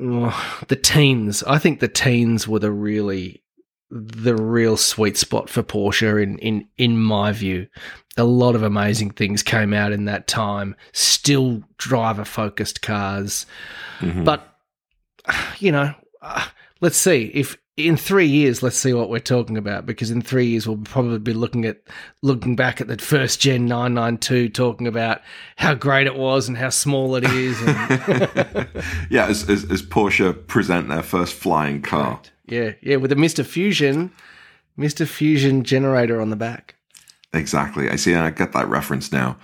[0.00, 1.42] oh, the teens.
[1.42, 3.42] I think the teens were the really
[3.90, 7.66] the real sweet spot for Porsche in in in my view.
[8.16, 10.76] A lot of amazing things came out in that time.
[10.92, 13.46] Still driver focused cars.
[14.00, 14.24] Mhm.
[14.24, 14.46] But
[15.58, 16.46] you know, uh,
[16.80, 19.86] let's see if in three years, let's see what we're talking about.
[19.86, 21.80] Because in three years, we'll probably be looking at
[22.22, 25.20] looking back at that first gen nine nine two, talking about
[25.56, 27.60] how great it was and how small it is.
[27.62, 28.68] And,
[29.10, 32.20] yeah, as, as, as Porsche present their first flying car.
[32.50, 34.10] Yeah, yeah, with a Mister Fusion,
[34.76, 36.76] Mister Fusion generator on the back.
[37.32, 37.88] Exactly.
[37.88, 38.12] I see.
[38.12, 39.36] And I get that reference now.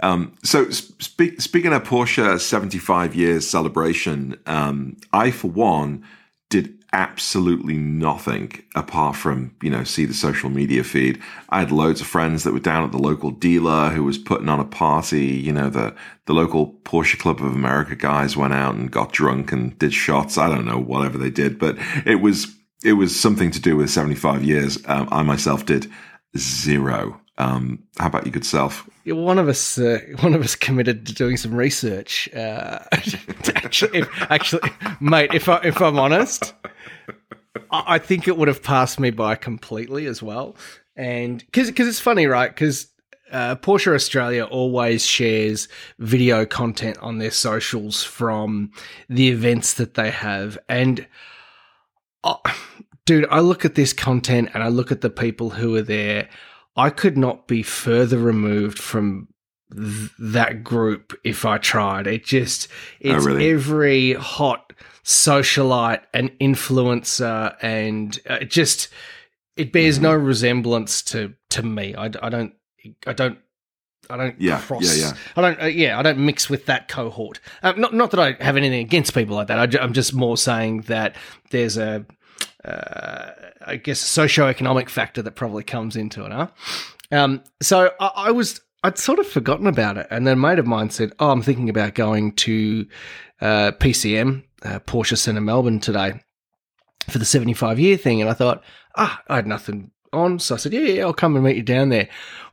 [0.00, 6.04] Um, so, spe- speaking of Porsche 75 years celebration, um, I, for one,
[6.50, 11.20] did absolutely nothing apart from, you know, see the social media feed.
[11.50, 14.48] I had loads of friends that were down at the local dealer who was putting
[14.48, 15.26] on a party.
[15.26, 15.94] You know, the,
[16.26, 20.38] the local Porsche Club of America guys went out and got drunk and did shots.
[20.38, 22.46] I don't know, whatever they did, but it was,
[22.82, 24.78] it was something to do with 75 years.
[24.86, 25.90] Um, I myself did
[26.36, 27.20] zero.
[27.38, 28.88] Um, how about you, good self?
[29.06, 32.28] One of us, uh, one of us committed to doing some research.
[32.34, 32.80] Uh,
[33.54, 34.70] actually, if, actually,
[35.00, 36.52] mate, if I, if I'm honest,
[37.70, 40.56] I, think it would have passed me by completely as well.
[40.96, 42.48] And because because it's funny, right?
[42.48, 42.88] Because
[43.30, 45.68] uh, Porsche Australia always shares
[45.98, 48.72] video content on their socials from
[49.08, 51.06] the events that they have, and
[52.24, 52.40] oh,
[53.04, 56.28] dude, I look at this content and I look at the people who are there.
[56.76, 59.28] I could not be further removed from
[59.74, 62.06] th- that group if I tried.
[62.06, 62.68] It just
[63.00, 63.50] it's really?
[63.50, 64.72] every hot
[65.04, 68.88] socialite and influencer, and uh, it just
[69.56, 71.94] it bears no resemblance to to me.
[71.94, 72.54] I, I don't
[73.06, 73.38] I don't.
[74.10, 74.82] I don't Yeah, cross.
[74.96, 75.16] yeah, yeah.
[75.36, 75.62] I don't.
[75.62, 77.40] Uh, yeah, I don't mix with that cohort.
[77.62, 79.74] Um, not, not that I have anything against people like that.
[79.76, 81.14] I, I'm just more saying that
[81.50, 82.06] there's a,
[82.64, 83.30] uh,
[83.66, 86.32] I guess, socioeconomic factor that probably comes into it.
[86.32, 86.46] Huh?
[87.12, 90.58] Um, so I, I was, I'd sort of forgotten about it, and then a mate
[90.58, 92.86] of mine said, "Oh, I'm thinking about going to
[93.40, 96.20] uh, PCM, uh, Porsche Centre Melbourne today
[97.08, 98.62] for the 75 year thing," and I thought,
[98.96, 101.62] ah, I had nothing on, so I said, "Yeah, yeah, I'll come and meet you
[101.62, 102.08] down there."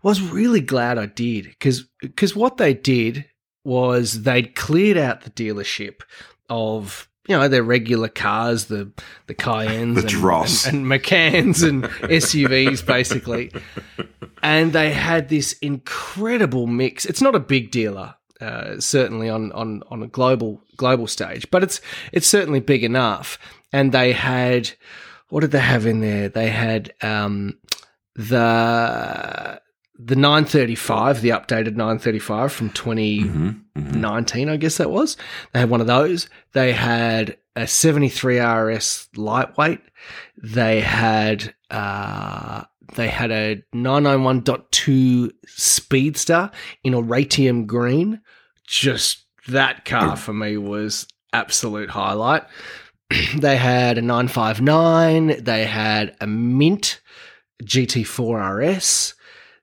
[0.05, 3.25] was really glad I did because because what they did
[3.63, 6.01] was they'd cleared out the dealership
[6.47, 8.91] of you know their regular cars, the
[9.27, 10.65] the Cayennes, The and, dross.
[10.65, 13.51] and, and Macans and SUVs basically,
[14.43, 17.05] and they had this incredible mix.
[17.05, 18.15] It's not a big dealer.
[18.41, 21.79] Uh, certainly on, on, on a global global stage, but it's
[22.11, 23.39] it's certainly big enough.
[23.71, 24.71] And they had
[25.29, 26.27] what did they have in there?
[26.27, 27.57] They had um,
[28.15, 29.61] the
[29.97, 34.51] the 935, the updated 935 from 2019, Mhm, mhm.
[34.51, 35.15] I guess that was.
[35.53, 36.27] They had one of those.
[36.53, 39.79] They had a 73 RS lightweight.
[40.41, 42.63] They had uh,
[42.95, 46.51] they had a 991.2 Speedster
[46.83, 48.21] in a Oratium green.
[48.67, 52.43] Just that car for me was absolute highlight.
[53.37, 55.43] they had a 959.
[55.43, 57.01] They had a mint
[57.63, 59.14] GT4 RS.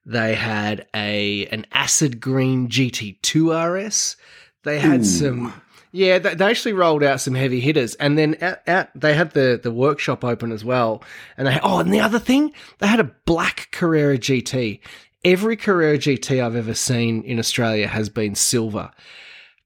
[0.04, 4.16] They had a an acid green GT2 RS.
[4.64, 5.04] They had Ooh.
[5.04, 5.62] some
[5.94, 9.32] yeah, they, they actually rolled out some heavy hitters, and then at, at, they had
[9.32, 11.04] the the workshop open as well.
[11.36, 14.80] And they oh, and the other thing, they had a black Carrera GT.
[15.24, 18.90] Every Carrera GT I've ever seen in Australia has been silver.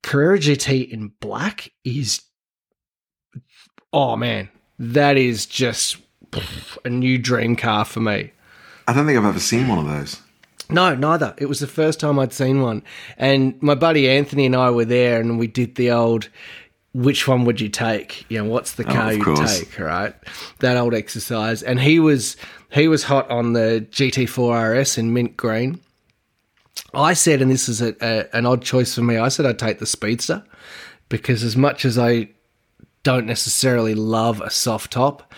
[0.03, 2.21] Carrera GT in black is
[3.93, 4.49] oh man,
[4.81, 5.97] that is just
[6.85, 8.33] a new dream car for me.
[8.89, 10.21] I don't think I've ever seen one of those.
[10.69, 11.35] No, neither.
[11.39, 12.83] It was the first time I'd seen one.
[13.17, 16.29] And my buddy Anthony and I were there and we did the old
[16.93, 18.25] which one would you take?
[18.31, 20.15] You know, what's the oh, car Oh, you take, right?
[20.61, 21.63] That old exercise.
[21.63, 22.37] And he was
[22.73, 25.81] he was hot on the GT4 RS in mint green.
[26.95, 29.59] I said, and this is a, a, an odd choice for me, I said I'd
[29.59, 30.43] take the Speedster
[31.09, 32.31] because as much as I
[33.07, 35.33] don't necessarily love a soft top.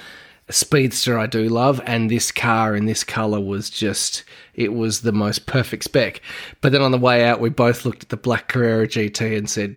[0.50, 5.12] Speedster I do love, and this car in this color was just it was the
[5.12, 6.20] most perfect spec.
[6.60, 9.48] But then on the way out, we both looked at the black Carrera GT and
[9.48, 9.76] said,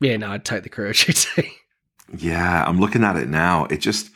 [0.00, 1.48] "Yeah, no, I'd take the Carrera GT."
[2.16, 3.64] Yeah, I'm looking at it now.
[3.66, 4.10] It just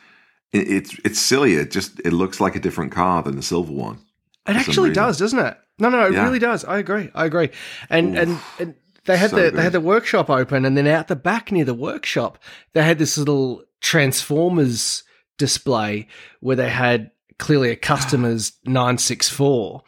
[0.52, 1.54] it, it's it's silly.
[1.54, 3.98] It just it looks like a different car than the silver one.
[4.46, 5.56] It actually does, doesn't it?
[5.78, 6.24] No, no, it Yeah.
[6.24, 6.64] really does.
[6.64, 7.10] I agree.
[7.14, 7.50] I agree.
[7.90, 8.74] And and, and
[9.06, 9.54] they had so the good.
[9.56, 12.38] they had the workshop open, and then out the back near the workshop,
[12.74, 15.02] they had this little Transformers
[15.38, 16.08] display
[16.40, 19.82] where they had clearly a customer's nine six four.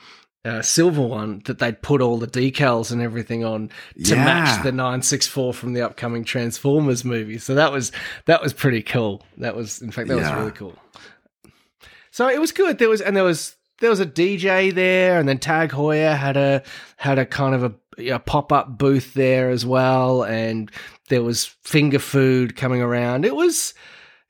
[0.45, 3.69] Uh, silver one that they'd put all the decals and everything on
[4.03, 4.25] to Yeah.
[4.25, 7.39] match the 964 from the upcoming Transformers movie.
[7.39, 7.93] So that was
[8.27, 9.23] that was pretty cool.
[9.39, 10.75] That was in fact that was really cool.
[12.11, 12.79] So it was good.
[12.79, 16.37] There was and there was there was a DJ there, and then TAG Heuer had
[16.37, 16.63] a
[16.97, 17.65] had a kind of
[17.99, 20.71] a, a pop up booth there as well, and
[21.09, 23.25] there was finger food coming around.
[23.25, 23.75] It was.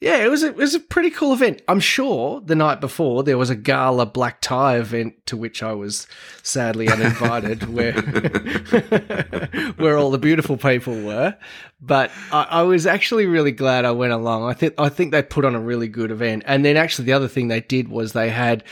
[0.01, 1.61] Yeah, it was a, it was a pretty cool event.
[1.67, 5.73] I'm sure the night before there was a gala black tie event to which I
[5.73, 6.07] was
[6.45, 7.95] sadly uninvited, where
[9.77, 11.37] where all the beautiful people were.
[11.81, 14.49] But I, I was actually really glad I went along.
[14.49, 16.45] I think I think they put on a really good event.
[16.47, 18.63] And then actually the other thing they did was they had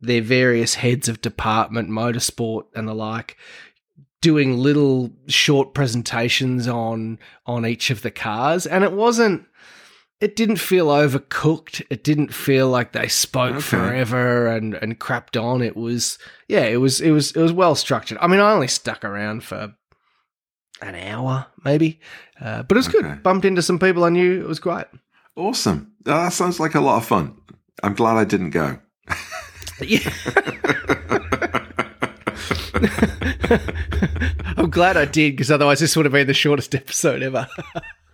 [0.00, 3.36] their various heads of department, motorsport and the like,
[4.20, 8.66] doing little short presentations on on each of the cars.
[8.66, 9.46] And it wasn't
[10.22, 11.84] it didn't feel overcooked.
[11.90, 13.60] It didn't feel like they spoke Okay.
[13.60, 15.62] forever and, and crapped on.
[15.62, 18.18] It was yeah, it was it was it was well structured.
[18.20, 19.74] I mean, I only stuck around for
[20.80, 22.00] an hour maybe,
[22.40, 23.00] uh, but it was Okay.
[23.02, 23.22] good.
[23.22, 24.40] Bumped into some people I knew.
[24.40, 24.86] It was great.
[25.36, 25.92] Awesome.
[26.06, 27.36] Oh, that sounds like a lot of fun.
[27.82, 28.78] I'm glad I didn't go.
[29.80, 30.12] Yeah.
[34.56, 37.46] I'm glad I did because otherwise this would have been the shortest episode ever.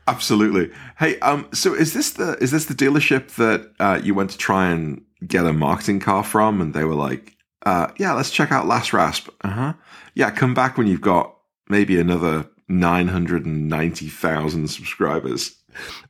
[0.08, 0.70] Absolutely.
[0.98, 4.38] Hey, um, so is this the is this the dealership that uh, you went to
[4.38, 8.50] try and get a marketing car from, and they were like, uh, "Yeah, let's check
[8.50, 9.72] out Last Rasp." Uh huh.
[10.14, 11.36] Yeah, come back when you've got
[11.68, 15.54] maybe another nine hundred and ninety thousand subscribers.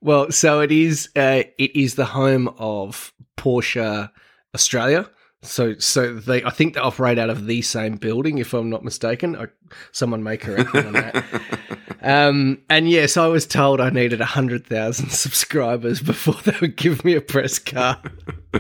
[0.01, 1.09] Well, so it is.
[1.17, 4.11] Uh, it is the home of Porsche
[4.55, 5.11] Australia.
[5.43, 8.83] So, so they, I think they operate out of the same building, if I'm not
[8.83, 9.37] mistaken.
[9.37, 9.47] I,
[9.93, 11.25] someone may correct me on that.
[12.01, 17.05] Um, and yes, I was told I needed hundred thousand subscribers before they would give
[17.05, 18.01] me a press car.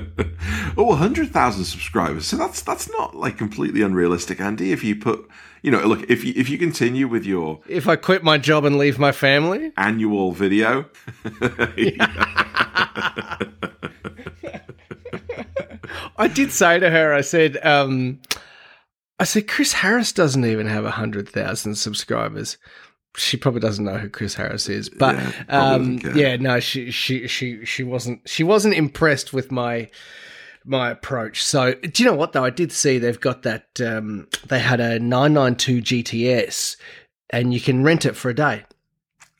[0.76, 2.26] oh, hundred thousand subscribers.
[2.26, 4.72] So that's that's not like completely unrealistic, Andy.
[4.72, 5.28] If you put,
[5.62, 8.64] you know, look, if you if you continue with your If I quit my job
[8.64, 10.86] and leave my family, annual video,
[16.16, 18.20] I did say to her, I said, um,
[19.18, 22.57] I said, Chris Harris doesn't even have 100,000 subscribers.
[23.16, 27.27] She probably doesn't know who Chris Harris is, but Yeah, um, yeah, no, she, she,
[27.27, 29.90] she, she wasn't, she wasn't impressed with my,
[30.64, 31.42] my approach.
[31.42, 32.44] So, do you know what though?
[32.44, 36.77] I did see they've got that, um, they had a 992 GTS
[37.31, 38.64] and you can rent it for a day.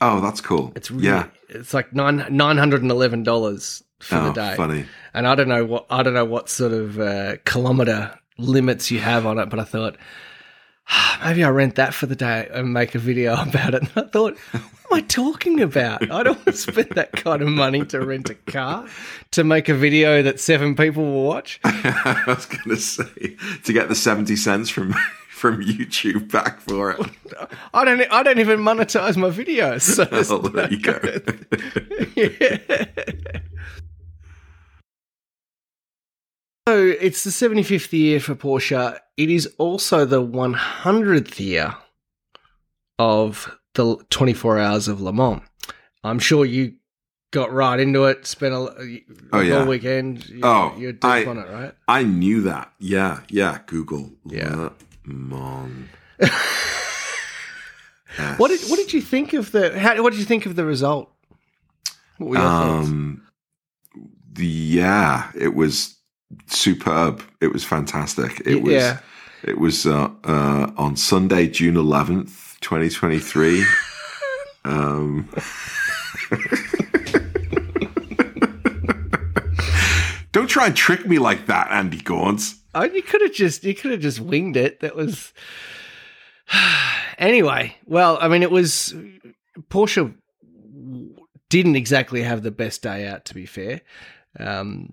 [0.01, 0.73] oh, that's cool.
[0.75, 4.85] It's really, yeah, it's like nine, $911 for oh, the day funny.
[5.15, 9.01] and I don't know what I don't know what sort of uh, kilometer limits you
[9.01, 9.97] have on it, but I thought
[10.89, 13.83] "Ah, maybe I rent that for the day and make a video about it.
[13.83, 16.09] And I thought, what am I talking about?
[16.11, 18.87] I don't want to spend that kind of money to rent a car
[19.33, 21.59] to make a video that seven people will watch.
[21.65, 24.93] I was going to say to get the seventy cents from
[25.31, 27.01] from YouTube back for it.
[27.75, 29.83] I don't I don't even monetize my videos.
[29.83, 30.99] So Oh, there you go.
[32.17, 33.41] yeah.
[36.69, 38.99] So it's the 75th year for Porsche.
[39.17, 41.75] It is also the 100th year
[42.99, 45.41] of the 24 Hours of Le Mans.
[46.05, 46.75] I'm sure you
[47.31, 49.03] got right into it, spent a, a
[49.33, 49.59] Oh, yeah.
[49.61, 50.29] whole weekend.
[50.29, 51.73] You, Oh, you're deep I- on it, right?
[51.89, 52.71] I knew that.
[52.79, 53.61] Yeah, yeah.
[53.65, 54.11] Google.
[54.27, 54.69] Yeah.
[55.07, 55.89] Le Mans.
[58.37, 60.65] What did what did you think of the how, what did you think of the
[60.67, 61.11] result?
[62.19, 62.89] What were your thoughts?
[62.89, 63.23] Um,
[64.33, 65.95] the, yeah, it was
[66.47, 67.23] superb.
[67.41, 68.43] It was fantastic.
[68.45, 68.73] It was.
[68.73, 68.99] yeah.
[69.45, 73.65] It was uh, uh, on Sunday, June eleventh, twenty twenty three.
[74.65, 75.27] Um,
[80.33, 82.43] don't try and trick me like that, Andy Gaunt.
[82.75, 84.81] Oh, you could have just you could have just winged it.
[84.81, 85.33] That was
[87.19, 87.75] anyway.
[87.87, 88.95] Well, I mean, it was
[89.71, 90.15] Porsche
[91.49, 93.81] didn't exactly have the best day out, to be fair.
[94.39, 94.93] Um,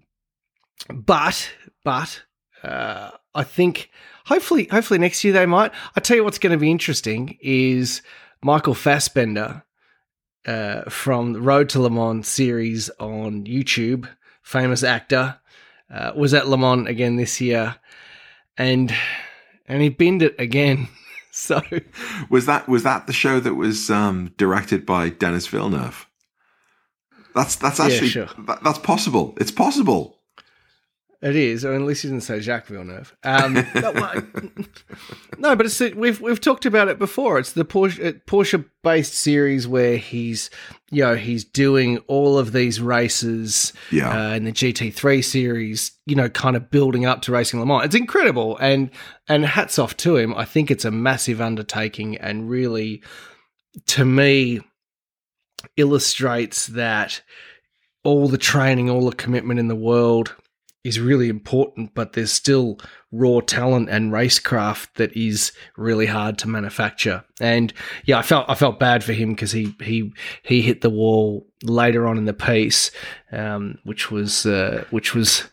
[0.94, 1.52] but
[1.84, 2.24] but
[2.64, 3.90] uh, I think
[4.26, 5.72] hopefully hopefully next year they might.
[5.96, 8.02] I tell you what's going to be interesting is
[8.42, 9.64] Michael Fassbender
[10.46, 14.08] uh, from the Road to Le Mans series on YouTube,
[14.44, 15.40] famous actor,
[15.90, 17.76] uh, was at Le Mans again this year,
[18.58, 18.94] and
[19.68, 20.88] and he binned it again.
[21.32, 21.62] so
[22.30, 26.08] was that was that the show that was um, directed by Denis Villeneuve?
[27.34, 28.30] That's that's actually yeah, sure.
[28.46, 29.34] that, that's possible.
[29.38, 30.15] It's possible.
[31.26, 33.16] It is, or at least he didn't say Jacques Villeneuve.
[33.24, 33.54] Um,
[35.40, 37.40] no, but it's we've we've talked about it before.
[37.40, 40.52] It's the Porsche uh, Porsche based series where he's
[40.92, 44.30] you know he's doing all of these races yeah.
[44.30, 45.94] uh, in the GT3 series.
[46.06, 47.86] You know, kind of building up to racing Le Mans.
[47.86, 48.92] It's incredible, and
[49.28, 50.36] and hats off to him.
[50.36, 53.02] I think it's a massive undertaking, and really,
[53.88, 54.62] to me,
[55.76, 57.24] illustrates that
[58.04, 60.36] all the training, all the commitment in the world
[60.86, 62.78] is really important, but there's still
[63.12, 67.24] raw talent and racecraft that is really hard to manufacture.
[67.42, 67.74] And
[68.06, 70.14] yeah, I felt I felt bad for him because he he
[70.44, 72.92] he hit the wall later on in the piece,
[73.32, 75.46] um, which was uh, which was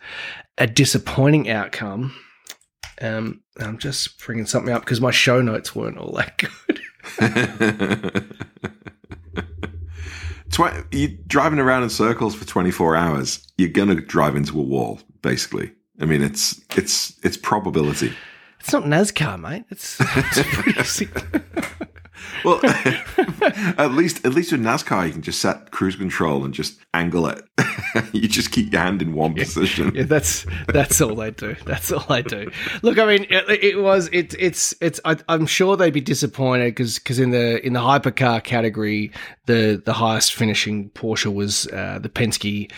[0.59, 2.15] a disappointing outcome.
[3.01, 6.79] Um, I'm just bringing something up because my show notes weren't all that good.
[10.53, 15.01] Tw- you driving around in circles for 24 hours, you're gonna drive into a wall.
[15.23, 18.13] Basically, I mean, it's it's it's probability.
[18.61, 19.65] It's not NASCAR, mate.
[19.71, 21.09] It's, it's pretty.
[22.45, 22.61] well,
[23.79, 27.27] at least at least with NASCAR, you can just set cruise control and just angle
[27.27, 27.45] it.
[28.13, 29.95] you just keep your hand in one yeah, position.
[29.95, 31.57] Yeah, that's that's all I do.
[31.65, 32.51] That's all I do.
[32.83, 35.01] Look, I mean, it, it was it, it's it's.
[35.05, 39.13] I, am sure they'd be disappointed because because in the in the hypercar category,
[39.47, 42.71] the the highest finishing Porsche was uh, the Penske.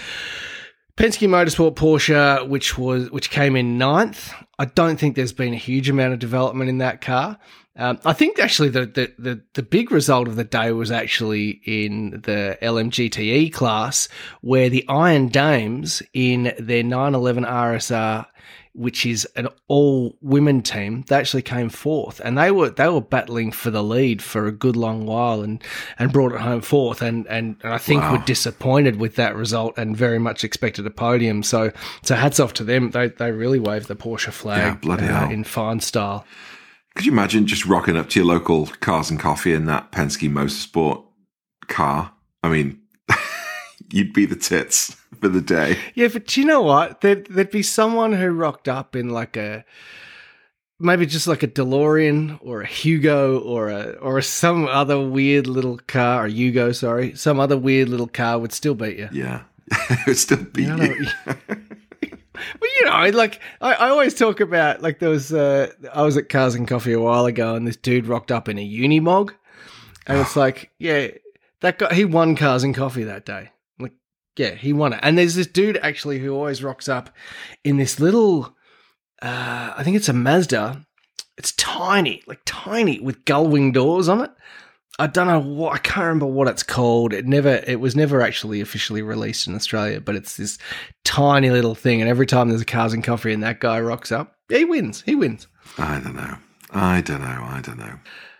[0.96, 4.32] Penske Motorsport Porsche, which was which came in ninth.
[4.58, 7.38] I don't think there's been a huge amount of development in that car.
[7.76, 11.60] Um, I think actually the, the, the the big result of the day was actually
[11.64, 14.08] in the LMGTE class,
[14.42, 18.26] where the Iron Dames in their 911 RSR
[18.74, 23.00] which is an all women team, they actually came fourth, and they were they were
[23.00, 25.62] battling for the lead for a good long while, and
[25.96, 28.12] and brought it home fourth, and and, and I think wow.
[28.12, 31.44] were disappointed with that result, and very much expected a podium.
[31.44, 31.70] So
[32.02, 32.90] so hats off to them.
[32.90, 36.26] They they really waved the Porsche flag yeah, uh, in fine style.
[36.94, 40.30] Could you imagine just rocking up to your local cars and coffee in that Penske
[40.30, 41.04] Motorsport
[41.66, 42.12] car?
[42.42, 42.80] I mean,
[43.90, 45.76] you'd be the tits for the day.
[45.94, 47.00] Yeah, but do you know what?
[47.00, 49.64] There'd, there'd be someone who rocked up in like a
[50.78, 55.78] maybe just like a DeLorean or a Hugo or a or some other weird little
[55.86, 59.08] car or Hugo, sorry, some other weird little car would still beat you.
[59.12, 59.42] Yeah,
[59.72, 61.06] it would still beat you.
[61.28, 61.56] you.
[62.34, 66.16] Well, you know, like I, I, always talk about like there was uh, I was
[66.16, 69.32] at Cars and Coffee a while ago, and this dude rocked up in a Unimog,
[70.06, 71.08] and it's like, yeah,
[71.60, 73.50] that guy he won Cars and Coffee that day.
[73.78, 73.92] Like,
[74.36, 75.00] yeah, he won it.
[75.02, 77.10] And there's this dude actually who always rocks up
[77.62, 78.56] in this little,
[79.22, 80.84] uh, I think it's a Mazda.
[81.36, 84.30] It's tiny, like tiny, with gull wing doors on it.
[84.98, 87.12] I don't know what I can't remember what it's called.
[87.12, 90.56] It never, it was never actually officially released in Australia, but it's this
[91.02, 92.00] tiny little thing.
[92.00, 95.02] And every time there's a cars and coffee and that guy rocks up, he wins.
[95.02, 95.48] He wins.
[95.78, 96.36] I don't know.
[96.70, 97.26] I don't know.
[97.42, 97.98] I don't know.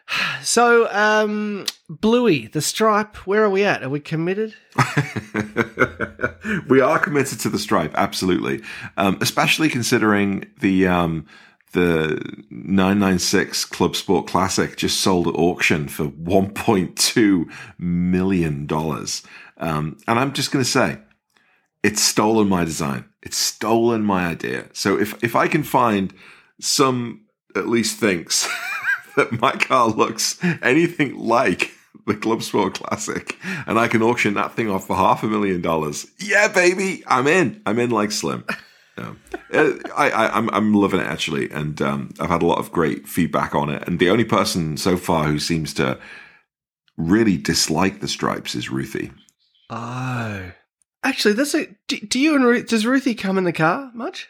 [0.42, 3.82] So, um, Bluey, the stripe, where are we at?
[3.82, 4.54] Are we committed?
[6.68, 8.60] we are committed to the stripe, absolutely.
[8.98, 11.24] Um, especially considering the um,
[11.74, 19.22] the 996 Club Sport Classic just sold at auction for 1.2 million dollars.
[19.58, 20.98] Um, and I'm just going to say,
[21.82, 23.04] it's stolen my design.
[23.22, 24.66] It's stolen my idea.
[24.72, 26.14] So if if I can find
[26.60, 28.48] some at least thinks
[29.16, 31.72] that my car looks anything like
[32.06, 35.60] the Club Sport Classic, and I can auction that thing off for half a million
[35.62, 36.06] dollars.
[36.18, 37.62] Yeah, baby, I'm in.
[37.66, 38.44] I'm in like Slim.
[38.98, 39.14] Yeah.
[39.54, 42.58] Uh, I, I, am I'm, I'm loving it actually, and um, I've had a lot
[42.58, 43.86] of great feedback on it.
[43.86, 45.98] And the only person so far who seems to
[46.96, 49.12] really dislike the stripes is Ruthie.
[49.70, 50.52] Oh,
[51.02, 51.66] actually, that's a.
[51.88, 54.28] Do, do you and Ruth, does Ruthie come in the car much?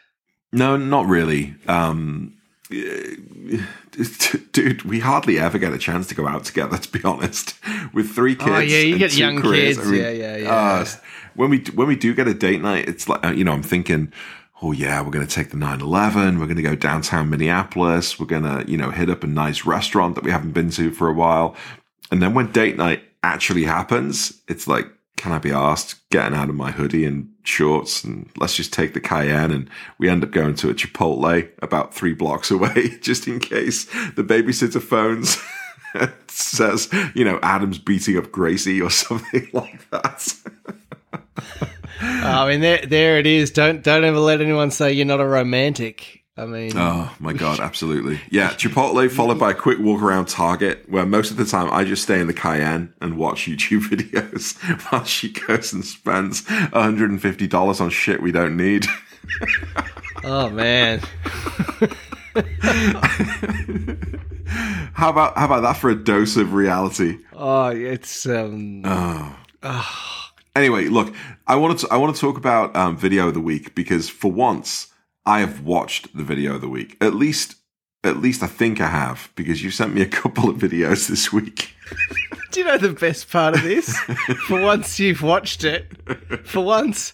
[0.51, 1.55] No, not really.
[1.67, 2.37] Um,
[2.69, 6.77] dude, we hardly ever get a chance to go out together.
[6.85, 7.55] To be honest,
[7.93, 8.49] with three kids.
[8.49, 9.87] Oh yeah, you get young careers, kids.
[9.87, 10.53] I mean, yeah, yeah, yeah.
[10.53, 10.85] Uh,
[11.35, 13.63] when we when we do get a date night, it's like uh, you know, I'm
[13.63, 14.11] thinking,
[14.61, 16.39] oh yeah, we're going to take the 911.
[16.39, 18.19] We're going to go downtown Minneapolis.
[18.19, 20.91] We're going to you know hit up a nice restaurant that we haven't been to
[20.91, 21.55] for a while.
[22.11, 24.87] And then when date night actually happens, it's like
[25.17, 28.93] can I be asked getting out of my hoodie and shorts and let's just take
[28.93, 33.27] the Cayenne and we end up going to a Chipotle about three blocks away just
[33.27, 35.37] in case the babysitter phones.
[36.27, 40.33] says, you know, Adam's beating up Gracie or something like that.
[42.01, 43.51] I mean, there, there it is.
[43.51, 46.25] Don't, don't ever let anyone say you're not a romantic.
[46.37, 48.49] I mean, oh my god, absolutely, yeah.
[48.49, 52.03] Chipotle followed by a quick walk around Target, where most of the time I just
[52.03, 54.57] stay in the Cayenne and watch YouTube videos
[54.91, 58.85] while she goes and spends 150 dollars on shit we don't need.
[60.25, 60.99] oh man.
[64.93, 67.17] how about how about that for a dose of reality?
[67.31, 68.81] Oh, it's um.
[69.63, 70.24] Oh.
[70.55, 71.13] Anyway, look,
[71.47, 74.31] I wanted to I want to talk about um, video of the week because for
[74.31, 74.87] once
[75.25, 76.97] I have watched the video of the week.
[77.01, 77.55] At least,
[78.03, 81.33] at least I think I have because you sent me a couple of videos this
[81.33, 81.73] week.
[82.51, 83.97] Do you know the best part of this?
[84.47, 85.91] for once you've watched it.
[86.45, 87.13] For once,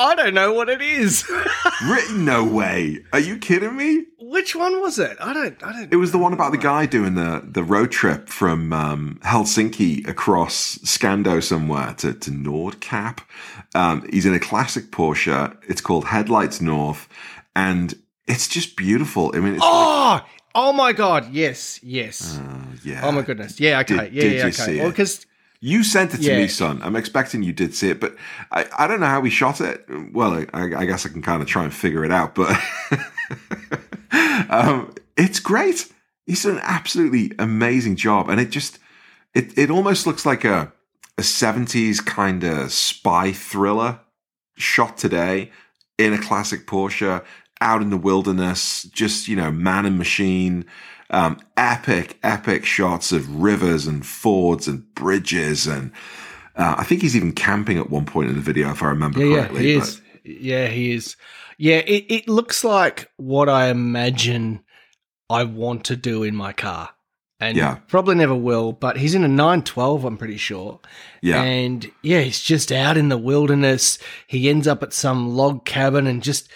[0.00, 1.30] I don't know what it is.
[1.84, 2.24] Written?
[2.24, 3.04] No way.
[3.12, 4.06] Are you kidding me?
[4.18, 5.18] Which one was it?
[5.20, 5.62] I don't.
[5.62, 5.92] I don't.
[5.92, 10.08] It was the one about the guy doing the the road trip from um, Helsinki
[10.08, 13.18] across Scando somewhere to to Nordkapp.
[13.74, 15.54] Um, he's in a classic Porsche.
[15.68, 17.06] It's called Headlights North,
[17.54, 17.94] and
[18.26, 19.32] it's just beautiful.
[19.34, 20.24] I mean, it's oh, like,
[20.54, 22.38] oh my god, yes, yes.
[22.38, 23.00] Uh, yeah.
[23.04, 23.60] Oh my goodness.
[23.60, 23.80] Yeah.
[23.80, 23.96] Okay.
[23.96, 24.22] Did, yeah.
[24.22, 24.64] did yeah.
[24.64, 24.80] Okay.
[24.80, 25.26] Well, because
[25.60, 26.38] you sent it to Yeah.
[26.38, 26.80] me, son.
[26.82, 28.16] I'm expecting you did see it, but
[28.50, 29.84] I, I don't know how we shot it.
[30.12, 32.58] Well, I, I guess I can kind of try and figure it out, but
[34.48, 35.92] um, it's great.
[36.26, 38.78] He's done an absolutely amazing job, and it just
[39.34, 40.72] it it almost looks like a
[41.18, 44.00] a 70s kind of spy thriller
[44.56, 45.50] shot today
[45.98, 47.22] in a classic Porsche
[47.60, 50.64] out in the wilderness, just you know, man and machine
[51.10, 55.92] um, epic, epic shots of rivers and fords and bridges, and
[56.56, 59.24] uh, I think he's even camping at one point in the video, if I remember
[59.24, 60.00] yeah, yeah, he but- is.
[60.24, 61.16] Yeah, he is.
[61.58, 64.62] Yeah, it, it looks like what I imagine
[65.30, 66.90] I want to do in my car.
[67.42, 67.76] And Yeah.
[67.88, 70.78] probably never will, but he's in a 912, I'm pretty sure.
[71.22, 73.98] yeah, And yeah, he's just out in the wilderness.
[74.26, 76.50] He ends up at some log cabin and just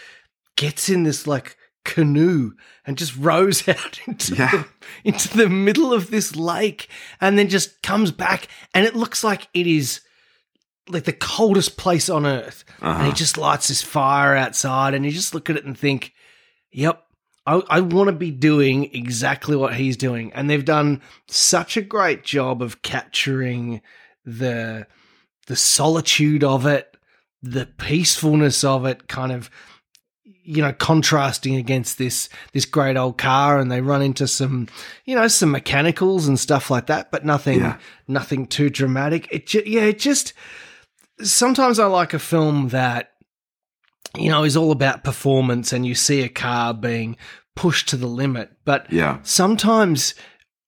[0.57, 2.53] gets in this like canoe
[2.87, 4.51] and just rows out into Yeah.
[4.51, 4.67] the,
[5.05, 6.89] into the middle of this lake
[7.21, 10.01] and then just comes back and it looks like it is
[10.89, 12.65] like the coldest place on earth.
[12.81, 13.17] And he uh-huh.
[13.17, 16.13] just lights this fire outside and you just look at it and think,
[16.71, 17.05] yep,
[17.47, 20.33] I, I want to be doing exactly what he's doing.
[20.33, 23.83] And they've done such a great job of capturing
[24.25, 24.87] the
[25.47, 26.97] the solitude of it,
[27.43, 29.51] the peacefulness of it, kind of
[30.25, 34.69] you know contrasting against this this great old car and they run into some
[35.05, 37.79] you know some mechanicals and stuff like that but nothing Yeah.
[38.09, 39.29] nothing too dramatic.
[39.31, 40.33] It ju- yeah it just
[41.23, 43.13] sometimes i like a film that
[44.17, 47.17] you know is all about performance and you see a car being
[47.55, 50.15] pushed to the limit but yeah, sometimes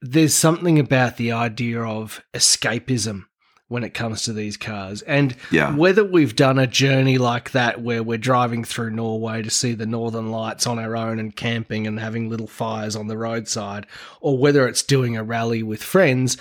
[0.02, 3.24] there's something about the idea of escapism
[3.68, 5.02] when it comes to these cars.
[5.02, 5.74] And Yeah.
[5.74, 9.86] whether we've done a journey like that where we're driving through Norway to see the
[9.86, 13.86] northern lights on our own and camping and having little fires on the roadside,
[14.20, 16.36] or whether it's doing a rally with friends,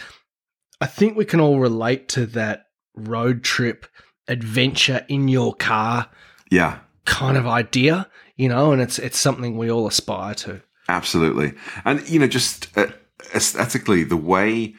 [0.80, 3.88] I think we can all relate to that road trip
[4.28, 6.10] adventure in your car
[6.52, 6.80] yeah.
[7.06, 10.62] kind of idea, you know, and it's it's something we all aspire to.
[10.88, 11.54] Absolutely.
[11.84, 12.88] And, you know, just uh,
[13.34, 14.76] aesthetically, the way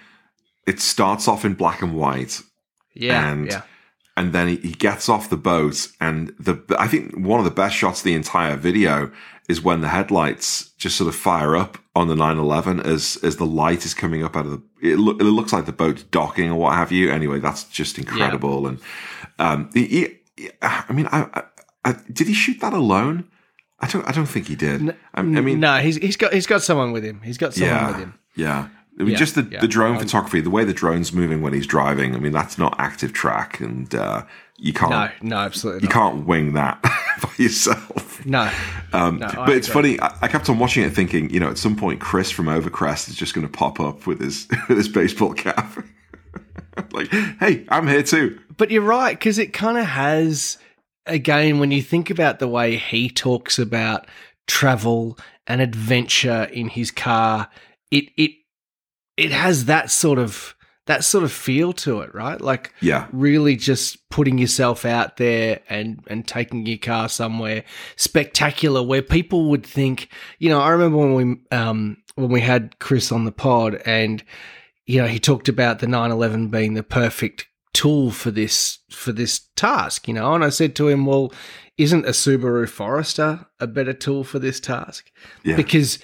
[0.67, 2.43] it starts off in black and white
[2.95, 3.63] Yeah, And- yeah.
[4.17, 7.51] and then he, he gets off the boat and the I think one of the
[7.63, 9.11] best shots of the entire video
[9.49, 13.47] is when the headlights just sort of fire up on the 911 as as the
[13.47, 14.63] light is coming up out of the
[14.93, 17.99] it, loo- it looks like the boat's docking or what have you anyway that's just
[17.99, 18.79] incredible and
[19.39, 19.87] um he,
[20.37, 21.43] he- I mean I, I,
[21.85, 23.29] I did he shoot that alone
[23.79, 26.47] I don't I don't think he did I, I mean no, he's he's got he's
[26.47, 27.21] got someone with him.
[27.23, 28.15] He's got someone yeah, with him.
[28.35, 28.69] Yeah.
[28.99, 29.61] I mean, Yeah, just the, yeah.
[29.61, 32.15] the drone Um, photography, the way the drone's moving when he's driving.
[32.15, 34.23] I mean, that's not active track, and uh,
[34.57, 35.93] you can't No, no, absolutely you not.
[35.95, 36.81] can't wing that
[37.23, 38.25] by yourself.
[38.25, 38.51] No,
[38.95, 40.01] Um, No, but it's funny.
[40.01, 43.09] I, I kept on watching it, thinking, you know, at some point, Chris from Overcrest
[43.11, 45.77] is just going to pop up with his with his baseball cap,
[46.93, 50.59] like, "Hey, I'm here too." but you're right because it kind of has.
[51.09, 54.09] Again, when you think about the way he talks about
[54.49, 55.17] travel
[55.47, 57.49] and adventure in his car,
[57.93, 58.33] it it
[59.17, 60.55] it has that sort of
[60.87, 62.41] that sort of feel to it, right?
[62.41, 67.65] Like Yeah, really just putting yourself out there and and taking your car somewhere
[67.97, 70.09] spectacular where people would think
[70.39, 74.25] you know i remember when we um when we had chris on the pod and
[74.87, 79.41] you know he talked about the 911 being the perfect tool for this for this
[79.55, 80.35] task you know?
[80.35, 81.31] And i said to him well
[81.79, 85.11] isn't a subaru forester a better tool for this task?
[85.45, 85.99] Yeah, because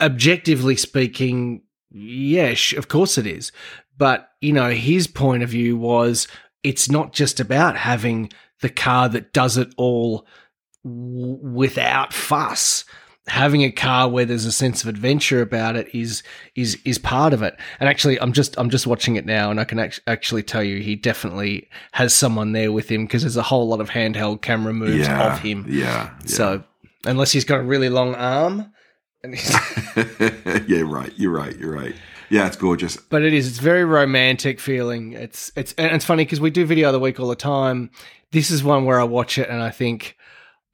[0.00, 1.62] objectively speaking
[1.96, 3.52] yeah, sh- of course it is.
[3.96, 6.26] But, you know, his point of view was
[6.64, 8.30] it's not just about having
[8.60, 10.26] the car that does it all
[10.82, 12.84] w- without fuss.
[13.28, 16.22] Having a car where there's a sense of adventure about it is
[16.56, 17.56] is is part of it.
[17.80, 20.62] And actually, I'm just I'm just watching it now, and I can act- actually tell
[20.62, 24.42] you he definitely has someone there with him because there's a whole lot of handheld
[24.42, 25.64] camera moves Yeah, of him.
[25.68, 26.26] yeah, yeah.
[26.26, 26.64] So
[27.06, 28.70] unless he's got a really long arm,
[29.24, 29.34] and
[30.68, 31.12] yeah, right.
[31.16, 31.56] You're right.
[31.58, 31.94] You're right.
[32.30, 32.96] Yeah, it's gorgeous.
[32.96, 35.12] but it is it's very romantic feeling.
[35.12, 37.90] It's it's and it's funny because we do video of the week all the time.
[38.32, 40.16] This is one where I watch it and I think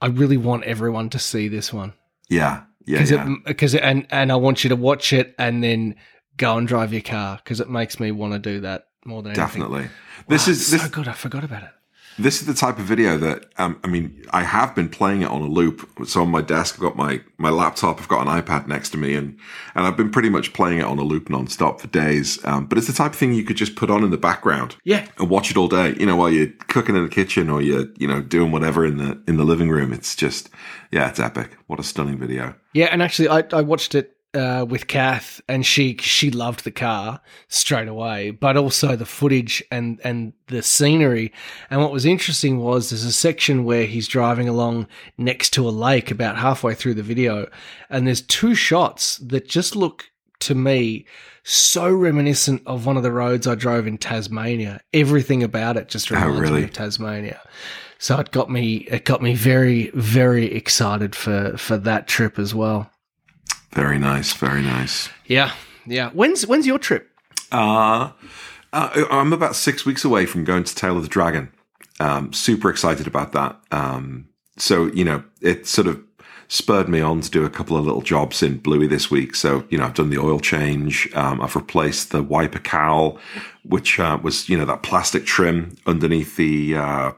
[0.01, 1.93] I really want everyone to see this one
[2.29, 3.31] Yeah, yeah, because yeah.
[3.33, 5.97] it because and and I want you to watch it and then
[6.37, 9.33] go and drive your car because it makes me want to do that more than
[9.33, 9.45] anything.
[9.63, 9.89] Definitely.
[10.29, 11.09] This Wow, is this so good.
[11.09, 11.71] I forgot about it.
[12.19, 15.29] This is the type of video that um, I mean I have been playing it
[15.29, 15.89] on a loop.
[16.07, 18.99] So on my desk, I've got my my laptop, I've got an iPad next to
[18.99, 19.39] me, and
[19.75, 22.45] and I've been pretty much playing it on a loop nonstop for days.
[22.45, 24.77] Um, but it's the type of thing you could just put on in the background
[24.85, 25.95] Yeah, and watch it all day.
[25.99, 28.97] You know, while you're cooking in the kitchen or you're you know doing whatever in
[28.97, 29.93] the in the living room.
[29.93, 30.51] It's just
[30.91, 31.57] yeah, it's epic.
[31.67, 32.55] What a stunning video.
[32.73, 36.71] Yeah, and actually, I, I watched it uh, with Kath, and she she loved the
[36.71, 41.33] car straight away, but also the footage and and the scenery.
[41.71, 44.87] And what was interesting was there's a section where he's driving along
[45.19, 47.49] next to a lake about halfway through the video,
[47.89, 50.11] and there's two shots that just look
[50.41, 51.07] to me
[51.43, 54.81] so reminiscent of one of the roads I drove in Tasmania.
[54.93, 56.61] Everything about it just reminds really?
[56.61, 57.41] me of Tasmania.
[57.99, 62.55] So it got me it got me very very excited for for that trip as
[62.55, 62.91] well.
[63.73, 64.33] Very nice.
[64.33, 65.09] Very nice.
[65.27, 65.53] Yeah,
[65.87, 66.11] yeah.
[66.11, 67.09] When's when's your trip?
[67.53, 68.11] Uh,
[68.73, 71.51] uh, I'm about six weeks away from going to Tail of the Dragon.
[71.99, 73.61] Um, super excited about that.
[73.71, 76.03] Um, so, you know, it sort of
[76.49, 79.35] spurred me on to do a couple of little jobs in Bluey this week.
[79.37, 81.09] So, you know, I've done the oil change.
[81.15, 83.19] Um, I've replaced the wiper cowl,
[83.65, 87.13] which uh, was, you know, that plastic trim underneath the uh,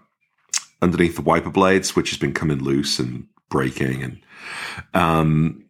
[0.82, 4.02] underneath the wiper blades, which has been coming loose and breaking.
[4.02, 4.18] And
[4.94, 5.61] um,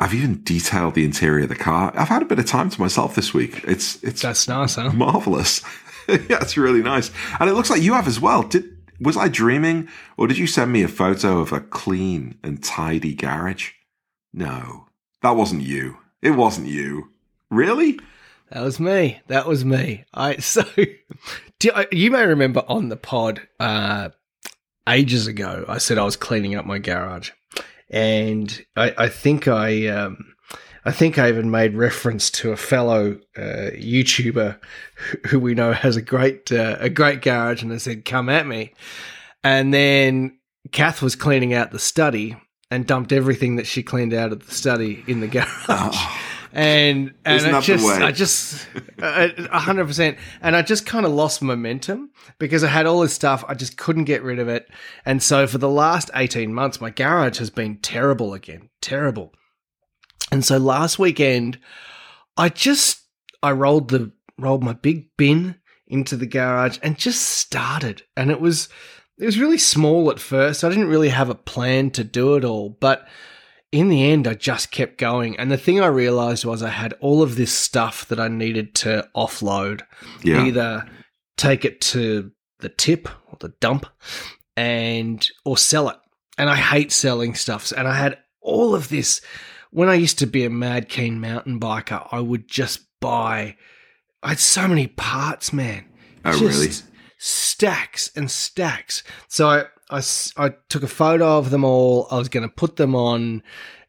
[0.00, 1.92] I've even detailed the interior of the car.
[1.94, 3.62] I've had a bit of time to myself this week.
[3.64, 4.90] It's it's That's nice, huh?
[4.92, 5.62] marvelous.
[6.08, 8.42] yeah, it's really nice, and it looks like you have as well.
[8.42, 8.64] Did
[8.98, 13.14] was I dreaming, or did you send me a photo of a clean and tidy
[13.14, 13.72] garage?
[14.32, 14.86] No,
[15.22, 15.98] that wasn't you.
[16.22, 17.10] It wasn't you.
[17.50, 18.00] Really?
[18.50, 19.20] That was me.
[19.26, 20.04] That was me.
[20.14, 20.64] I so
[21.92, 24.08] you may remember on the pod uh,
[24.88, 27.32] ages ago, I said I was cleaning up my garage,
[27.90, 30.34] and I, I think I um,
[30.84, 34.58] I think I even made reference to a fellow uh, YouTuber
[35.28, 38.46] who- we know has a great uh, a great garage, and I said, "Come at
[38.46, 38.72] me,"
[39.44, 40.38] and then
[40.72, 42.36] Kath was cleaning out the study
[42.70, 45.26] and dumped everything that she cleaned out of the study in the
[45.66, 45.96] garage.
[46.52, 47.86] And and I just?
[47.86, 48.66] I just
[48.98, 53.12] a hundred percent, and I just kind of lost momentum because I had all this
[53.12, 53.44] stuff.
[53.46, 54.68] I just couldn't get rid of it,
[55.04, 59.32] and so for the last eighteen months, my garage has been terrible again, terrible.
[60.32, 61.58] And so last weekend,
[62.36, 63.02] I just
[63.42, 68.40] I rolled the rolled my big bin into the garage and just started, and it
[68.40, 68.68] was
[69.18, 70.64] it was really small at first.
[70.64, 73.06] I didn't really have a plan to do it all, but
[73.72, 75.38] in the end, I just kept going.
[75.38, 78.74] And the thing I realized was I had all of this stuff that I needed
[78.76, 79.82] to offload,
[80.22, 80.44] Yeah.
[80.44, 80.88] either
[81.36, 83.86] take it to the tip or the dump
[84.56, 85.96] and or sell it.
[86.36, 87.72] And I hate selling stuff.
[87.76, 89.20] And I had all of this
[89.70, 93.56] when I used to be a mad keen mountain biker, I would just buy
[94.22, 95.84] I had so many parts, man.
[96.24, 96.72] Oh, Just really?
[97.18, 99.02] Stacks and stacks.
[99.28, 100.02] So I, I
[100.36, 102.06] I took a photo of them all.
[102.10, 103.42] I was going to put them on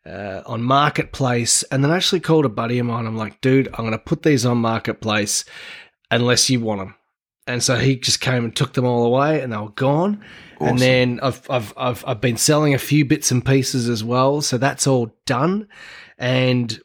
[0.05, 3.05] uh, on Marketplace, and then I actually called a buddy of mine.
[3.05, 5.45] I'm like, dude, I'm going to put these on Marketplace
[6.09, 6.95] unless you want them.
[7.47, 10.23] And so he just came and took them all away, and they were gone.
[10.55, 10.67] Awesome.
[10.67, 14.41] And then I've, I've I've I've been selling a few bits and pieces as well,
[14.41, 15.67] so that's all done.
[16.17, 16.79] And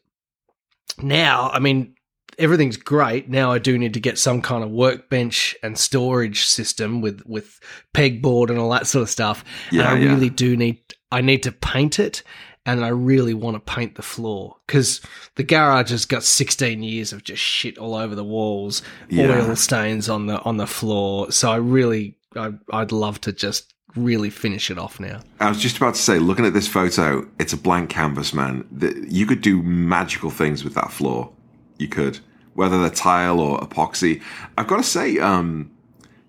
[1.02, 1.95] now, I mean,
[2.38, 3.28] everything's great.
[3.28, 7.60] Now I do need to get some kind of workbench and storage system with with
[7.94, 9.44] pegboard and all that sort of stuff.
[9.70, 10.12] Yeah, and I yeah.
[10.14, 10.78] really do need
[11.10, 12.22] I need to paint it
[12.64, 15.00] and I really want to paint the floor cuz
[15.36, 19.28] the garage has got 16 years of just shit all over the walls, Yeah.
[19.30, 21.30] oil stains on the on the floor.
[21.32, 25.20] So I really I, I'd love to just really finish it off now.
[25.40, 28.62] I was just about to say, looking at this photo, it's a blank canvas, man.
[28.70, 31.32] The- You could do magical things with that floor.
[31.78, 32.20] You could,
[32.54, 34.22] whether they're tile or epoxy.
[34.56, 35.70] I've got to say, um,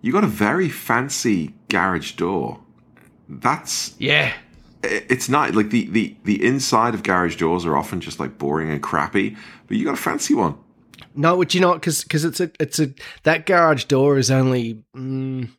[0.01, 2.59] you got a very fancy garage door.
[3.29, 4.33] That's Yeah.
[4.83, 8.69] it's not like the, the the inside of garage doors are often just like boring
[8.69, 9.35] and crappy,
[9.67, 10.55] but you got a fancy one.
[11.15, 11.75] No, would you not?
[11.75, 12.93] because because it's a it's a
[13.23, 15.49] that garage door is only mm,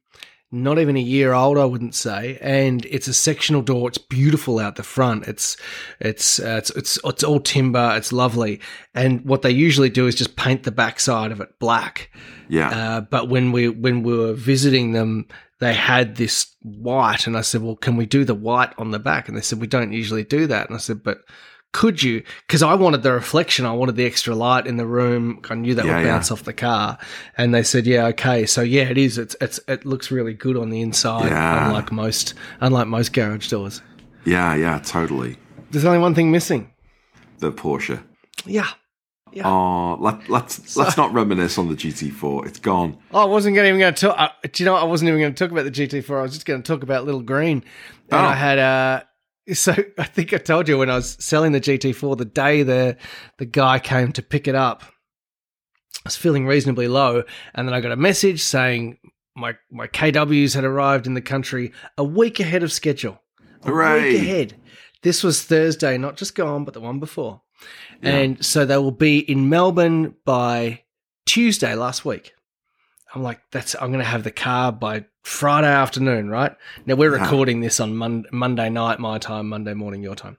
[0.51, 3.89] not even a year old, I wouldn't say, and it's a sectional door.
[3.89, 5.27] It's beautiful out the front.
[5.27, 5.57] It's
[6.01, 7.93] it's uh, it's it's it's all timber.
[7.97, 8.61] It's lovely,
[8.95, 12.11] and what they usually do is just paint the backside of it black.
[12.49, 12.71] Yeah.
[12.71, 15.29] Uh, but when we when we were visiting them,
[15.61, 18.99] they had this white, and I said, "Well, can we do the white on the
[18.99, 21.19] back?" And they said, "We don't usually do that." And I said, "But."
[21.73, 22.23] Could you?
[22.47, 23.67] Because I wanted the reflection.
[23.67, 25.41] I wanted the extra light in the room.
[25.51, 26.13] I knew that Yeah, would yeah.
[26.15, 26.99] bounce off the car.
[27.37, 29.19] And they said, "Yeah, okay." So yeah, it is.
[29.19, 31.67] It's it's it looks really good on the inside, Yeah.
[31.69, 33.83] unlike most unlike most garage doors.
[34.25, 35.37] yeah, yeah, totally.
[35.71, 36.71] There's only one thing missing.
[37.39, 38.03] The Porsche.
[38.47, 38.69] Yeah.
[39.31, 39.47] Yeah.
[39.47, 42.47] Oh, let, let's let's not reminisce on the GT4.
[42.47, 42.97] It's gone.
[43.13, 44.17] Oh, I wasn't gonna, even going to talk.
[44.19, 44.75] Uh, do you know?
[44.75, 46.19] I wasn't even going to talk about the GT4.
[46.19, 47.59] I was just going to talk about Little Green.
[48.11, 48.17] And Oh.
[48.25, 49.03] I had uh
[49.55, 52.97] So I think I told you when I was selling the GT4, the day the
[53.39, 57.23] the guy came to pick it up, I was feeling reasonably low,
[57.55, 58.99] and then I got a message saying
[59.35, 63.23] my my KWs had arrived in the country a week ahead of schedule.
[63.63, 64.03] A Hooray.
[64.03, 64.57] week ahead.
[65.03, 67.43] This was Thursday, not just gone, but the one before.
[68.03, 70.83] And so they will be in Melbourne by
[71.27, 72.33] Tuesday last week.
[73.15, 76.53] I'm like, that's I'm going to have the car by Friday afternoon, right?
[76.87, 80.39] Now we're recording this on Mon- Monday night, my time, Monday morning, your time.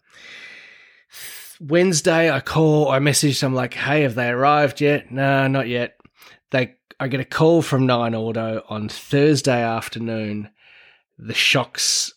[1.62, 5.12] Wednesday, I call, I message them like, hey, have they arrived yet?
[5.12, 5.96] No, not yet.
[6.50, 10.50] They, I get a call from Nine Auto on Thursday afternoon.
[11.20, 12.12] The shocks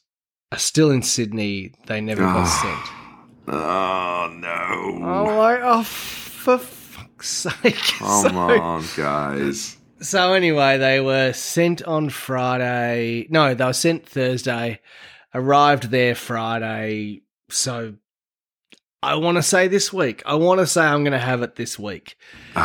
[0.50, 1.74] are still in Sydney.
[1.86, 2.62] They never got Ah.
[2.62, 3.54] sent.
[3.54, 5.04] Oh no!
[5.04, 7.28] I'm like, oh, for fuck's
[7.62, 7.74] sake.
[7.98, 9.76] Come so, on, guys.
[10.02, 13.26] So anyway, they were sent on Friday.
[13.30, 14.80] No, they were sent Thursday.
[15.34, 17.22] Arrived there Friday.
[17.48, 17.94] So
[19.02, 20.22] I want to say this week.
[20.26, 22.16] I want to say I'm going to have it this week.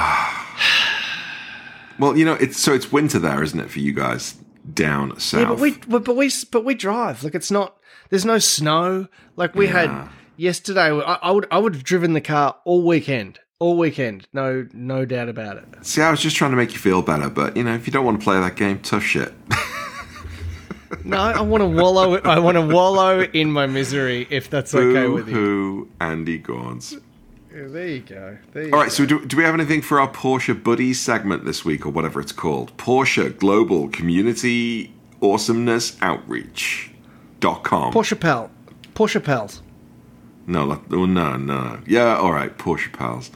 [1.99, 4.35] Well, you know, it's so it's winter there, isn't it, for you guys
[4.71, 5.39] down south?
[5.41, 7.23] Yeah, but we but, but we but we drive.
[7.23, 7.75] Like it's not.
[8.09, 9.07] There's no snow.
[9.35, 9.71] Like we Yeah.
[10.03, 10.91] had yesterday.
[10.91, 13.39] I, I would I would have driven the car all weekend.
[13.59, 14.27] All weekend.
[14.33, 15.65] No no doubt about it.
[15.81, 17.93] See, I was just trying to make you feel better, but you know, if you
[17.93, 19.33] don't want to play that game, tough shit.
[21.03, 22.15] No, I want to wallow.
[22.19, 24.25] I want to wallow in my misery.
[24.29, 25.33] If that's okay with you.
[25.35, 26.97] Who Andy Gauns.
[27.51, 28.37] There you go.
[28.53, 31.43] There you All right, so do, do we have anything for our Porsche Buddies segment
[31.43, 32.75] this week, or whatever it's called?
[32.77, 36.91] Porsche Global Community Awesomeness Outreach.
[37.39, 37.93] Dot com.
[37.93, 38.51] Porsche Pal.
[38.93, 39.61] Porsche Pals.
[40.45, 41.79] No, no, no.
[41.85, 43.31] Yeah, all right, Porsche pals.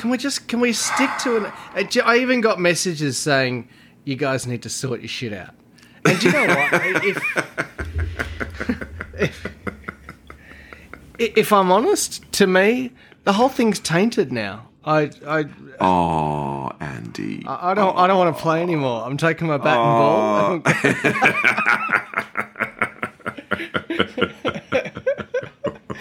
[0.00, 1.44] Can we just can we stick to an?
[1.74, 3.68] Uh, I even got messages saying
[4.04, 5.50] you guys need to sort your shit out.
[6.06, 6.72] And do you know what?
[7.04, 7.22] if,
[11.18, 12.92] if if I'm honest, to me,
[13.24, 14.68] the whole thing's tainted now.
[14.86, 15.44] I I
[15.82, 17.44] Oh, Andy.
[17.46, 19.04] I don't I don't want to play anymore.
[19.04, 20.72] I'm taking my bat and ball.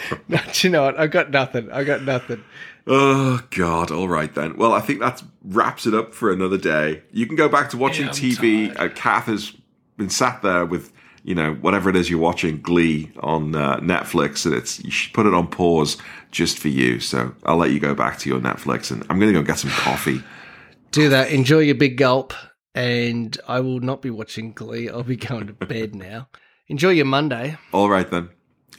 [0.27, 0.99] no, do you know what?
[0.99, 1.71] I've got nothing.
[1.71, 2.43] I've got nothing.
[2.87, 3.91] Oh God!
[3.91, 4.57] All right then.
[4.57, 7.03] Well, I think that wraps it up for another day.
[7.11, 8.79] You can go back to watching Yeah, TV.
[8.79, 9.55] Uh, Kath has
[9.97, 10.91] been sat there with
[11.23, 15.13] you know whatever it is you're watching, Glee on uh, Netflix, and it's you should
[15.13, 15.97] put it on pause
[16.31, 16.99] just for you.
[16.99, 19.59] So I'll let you go back to your Netflix, and I'm going to go get
[19.59, 20.23] some coffee.
[20.91, 21.31] Do that.
[21.31, 22.33] Enjoy your big gulp,
[22.73, 24.89] and I will not be watching Glee.
[24.89, 26.29] I'll be going to bed now.
[26.67, 27.57] Enjoy your Monday.
[27.71, 28.29] All right then.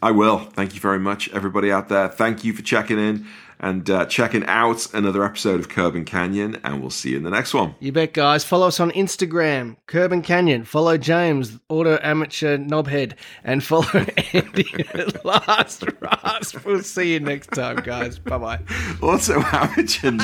[0.02, 0.38] I will.
[0.38, 2.08] Thank you very much, everybody out there.
[2.08, 3.26] Thank you for checking in
[3.62, 7.24] and uh, checking out another episode of Curb and Canyon, and we'll see you in
[7.24, 7.74] the next one.
[7.78, 8.42] You bet, guys.
[8.42, 10.64] Follow us on Instagram, Curb and Canyon.
[10.64, 13.12] Follow James, Auto Amateur Knobhead,
[13.44, 13.84] and follow
[14.32, 16.64] Andy at Last Rasp.
[16.64, 18.18] We'll see you next time, guys.
[18.18, 18.60] Bye bye.
[19.02, 20.16] Also, amateur.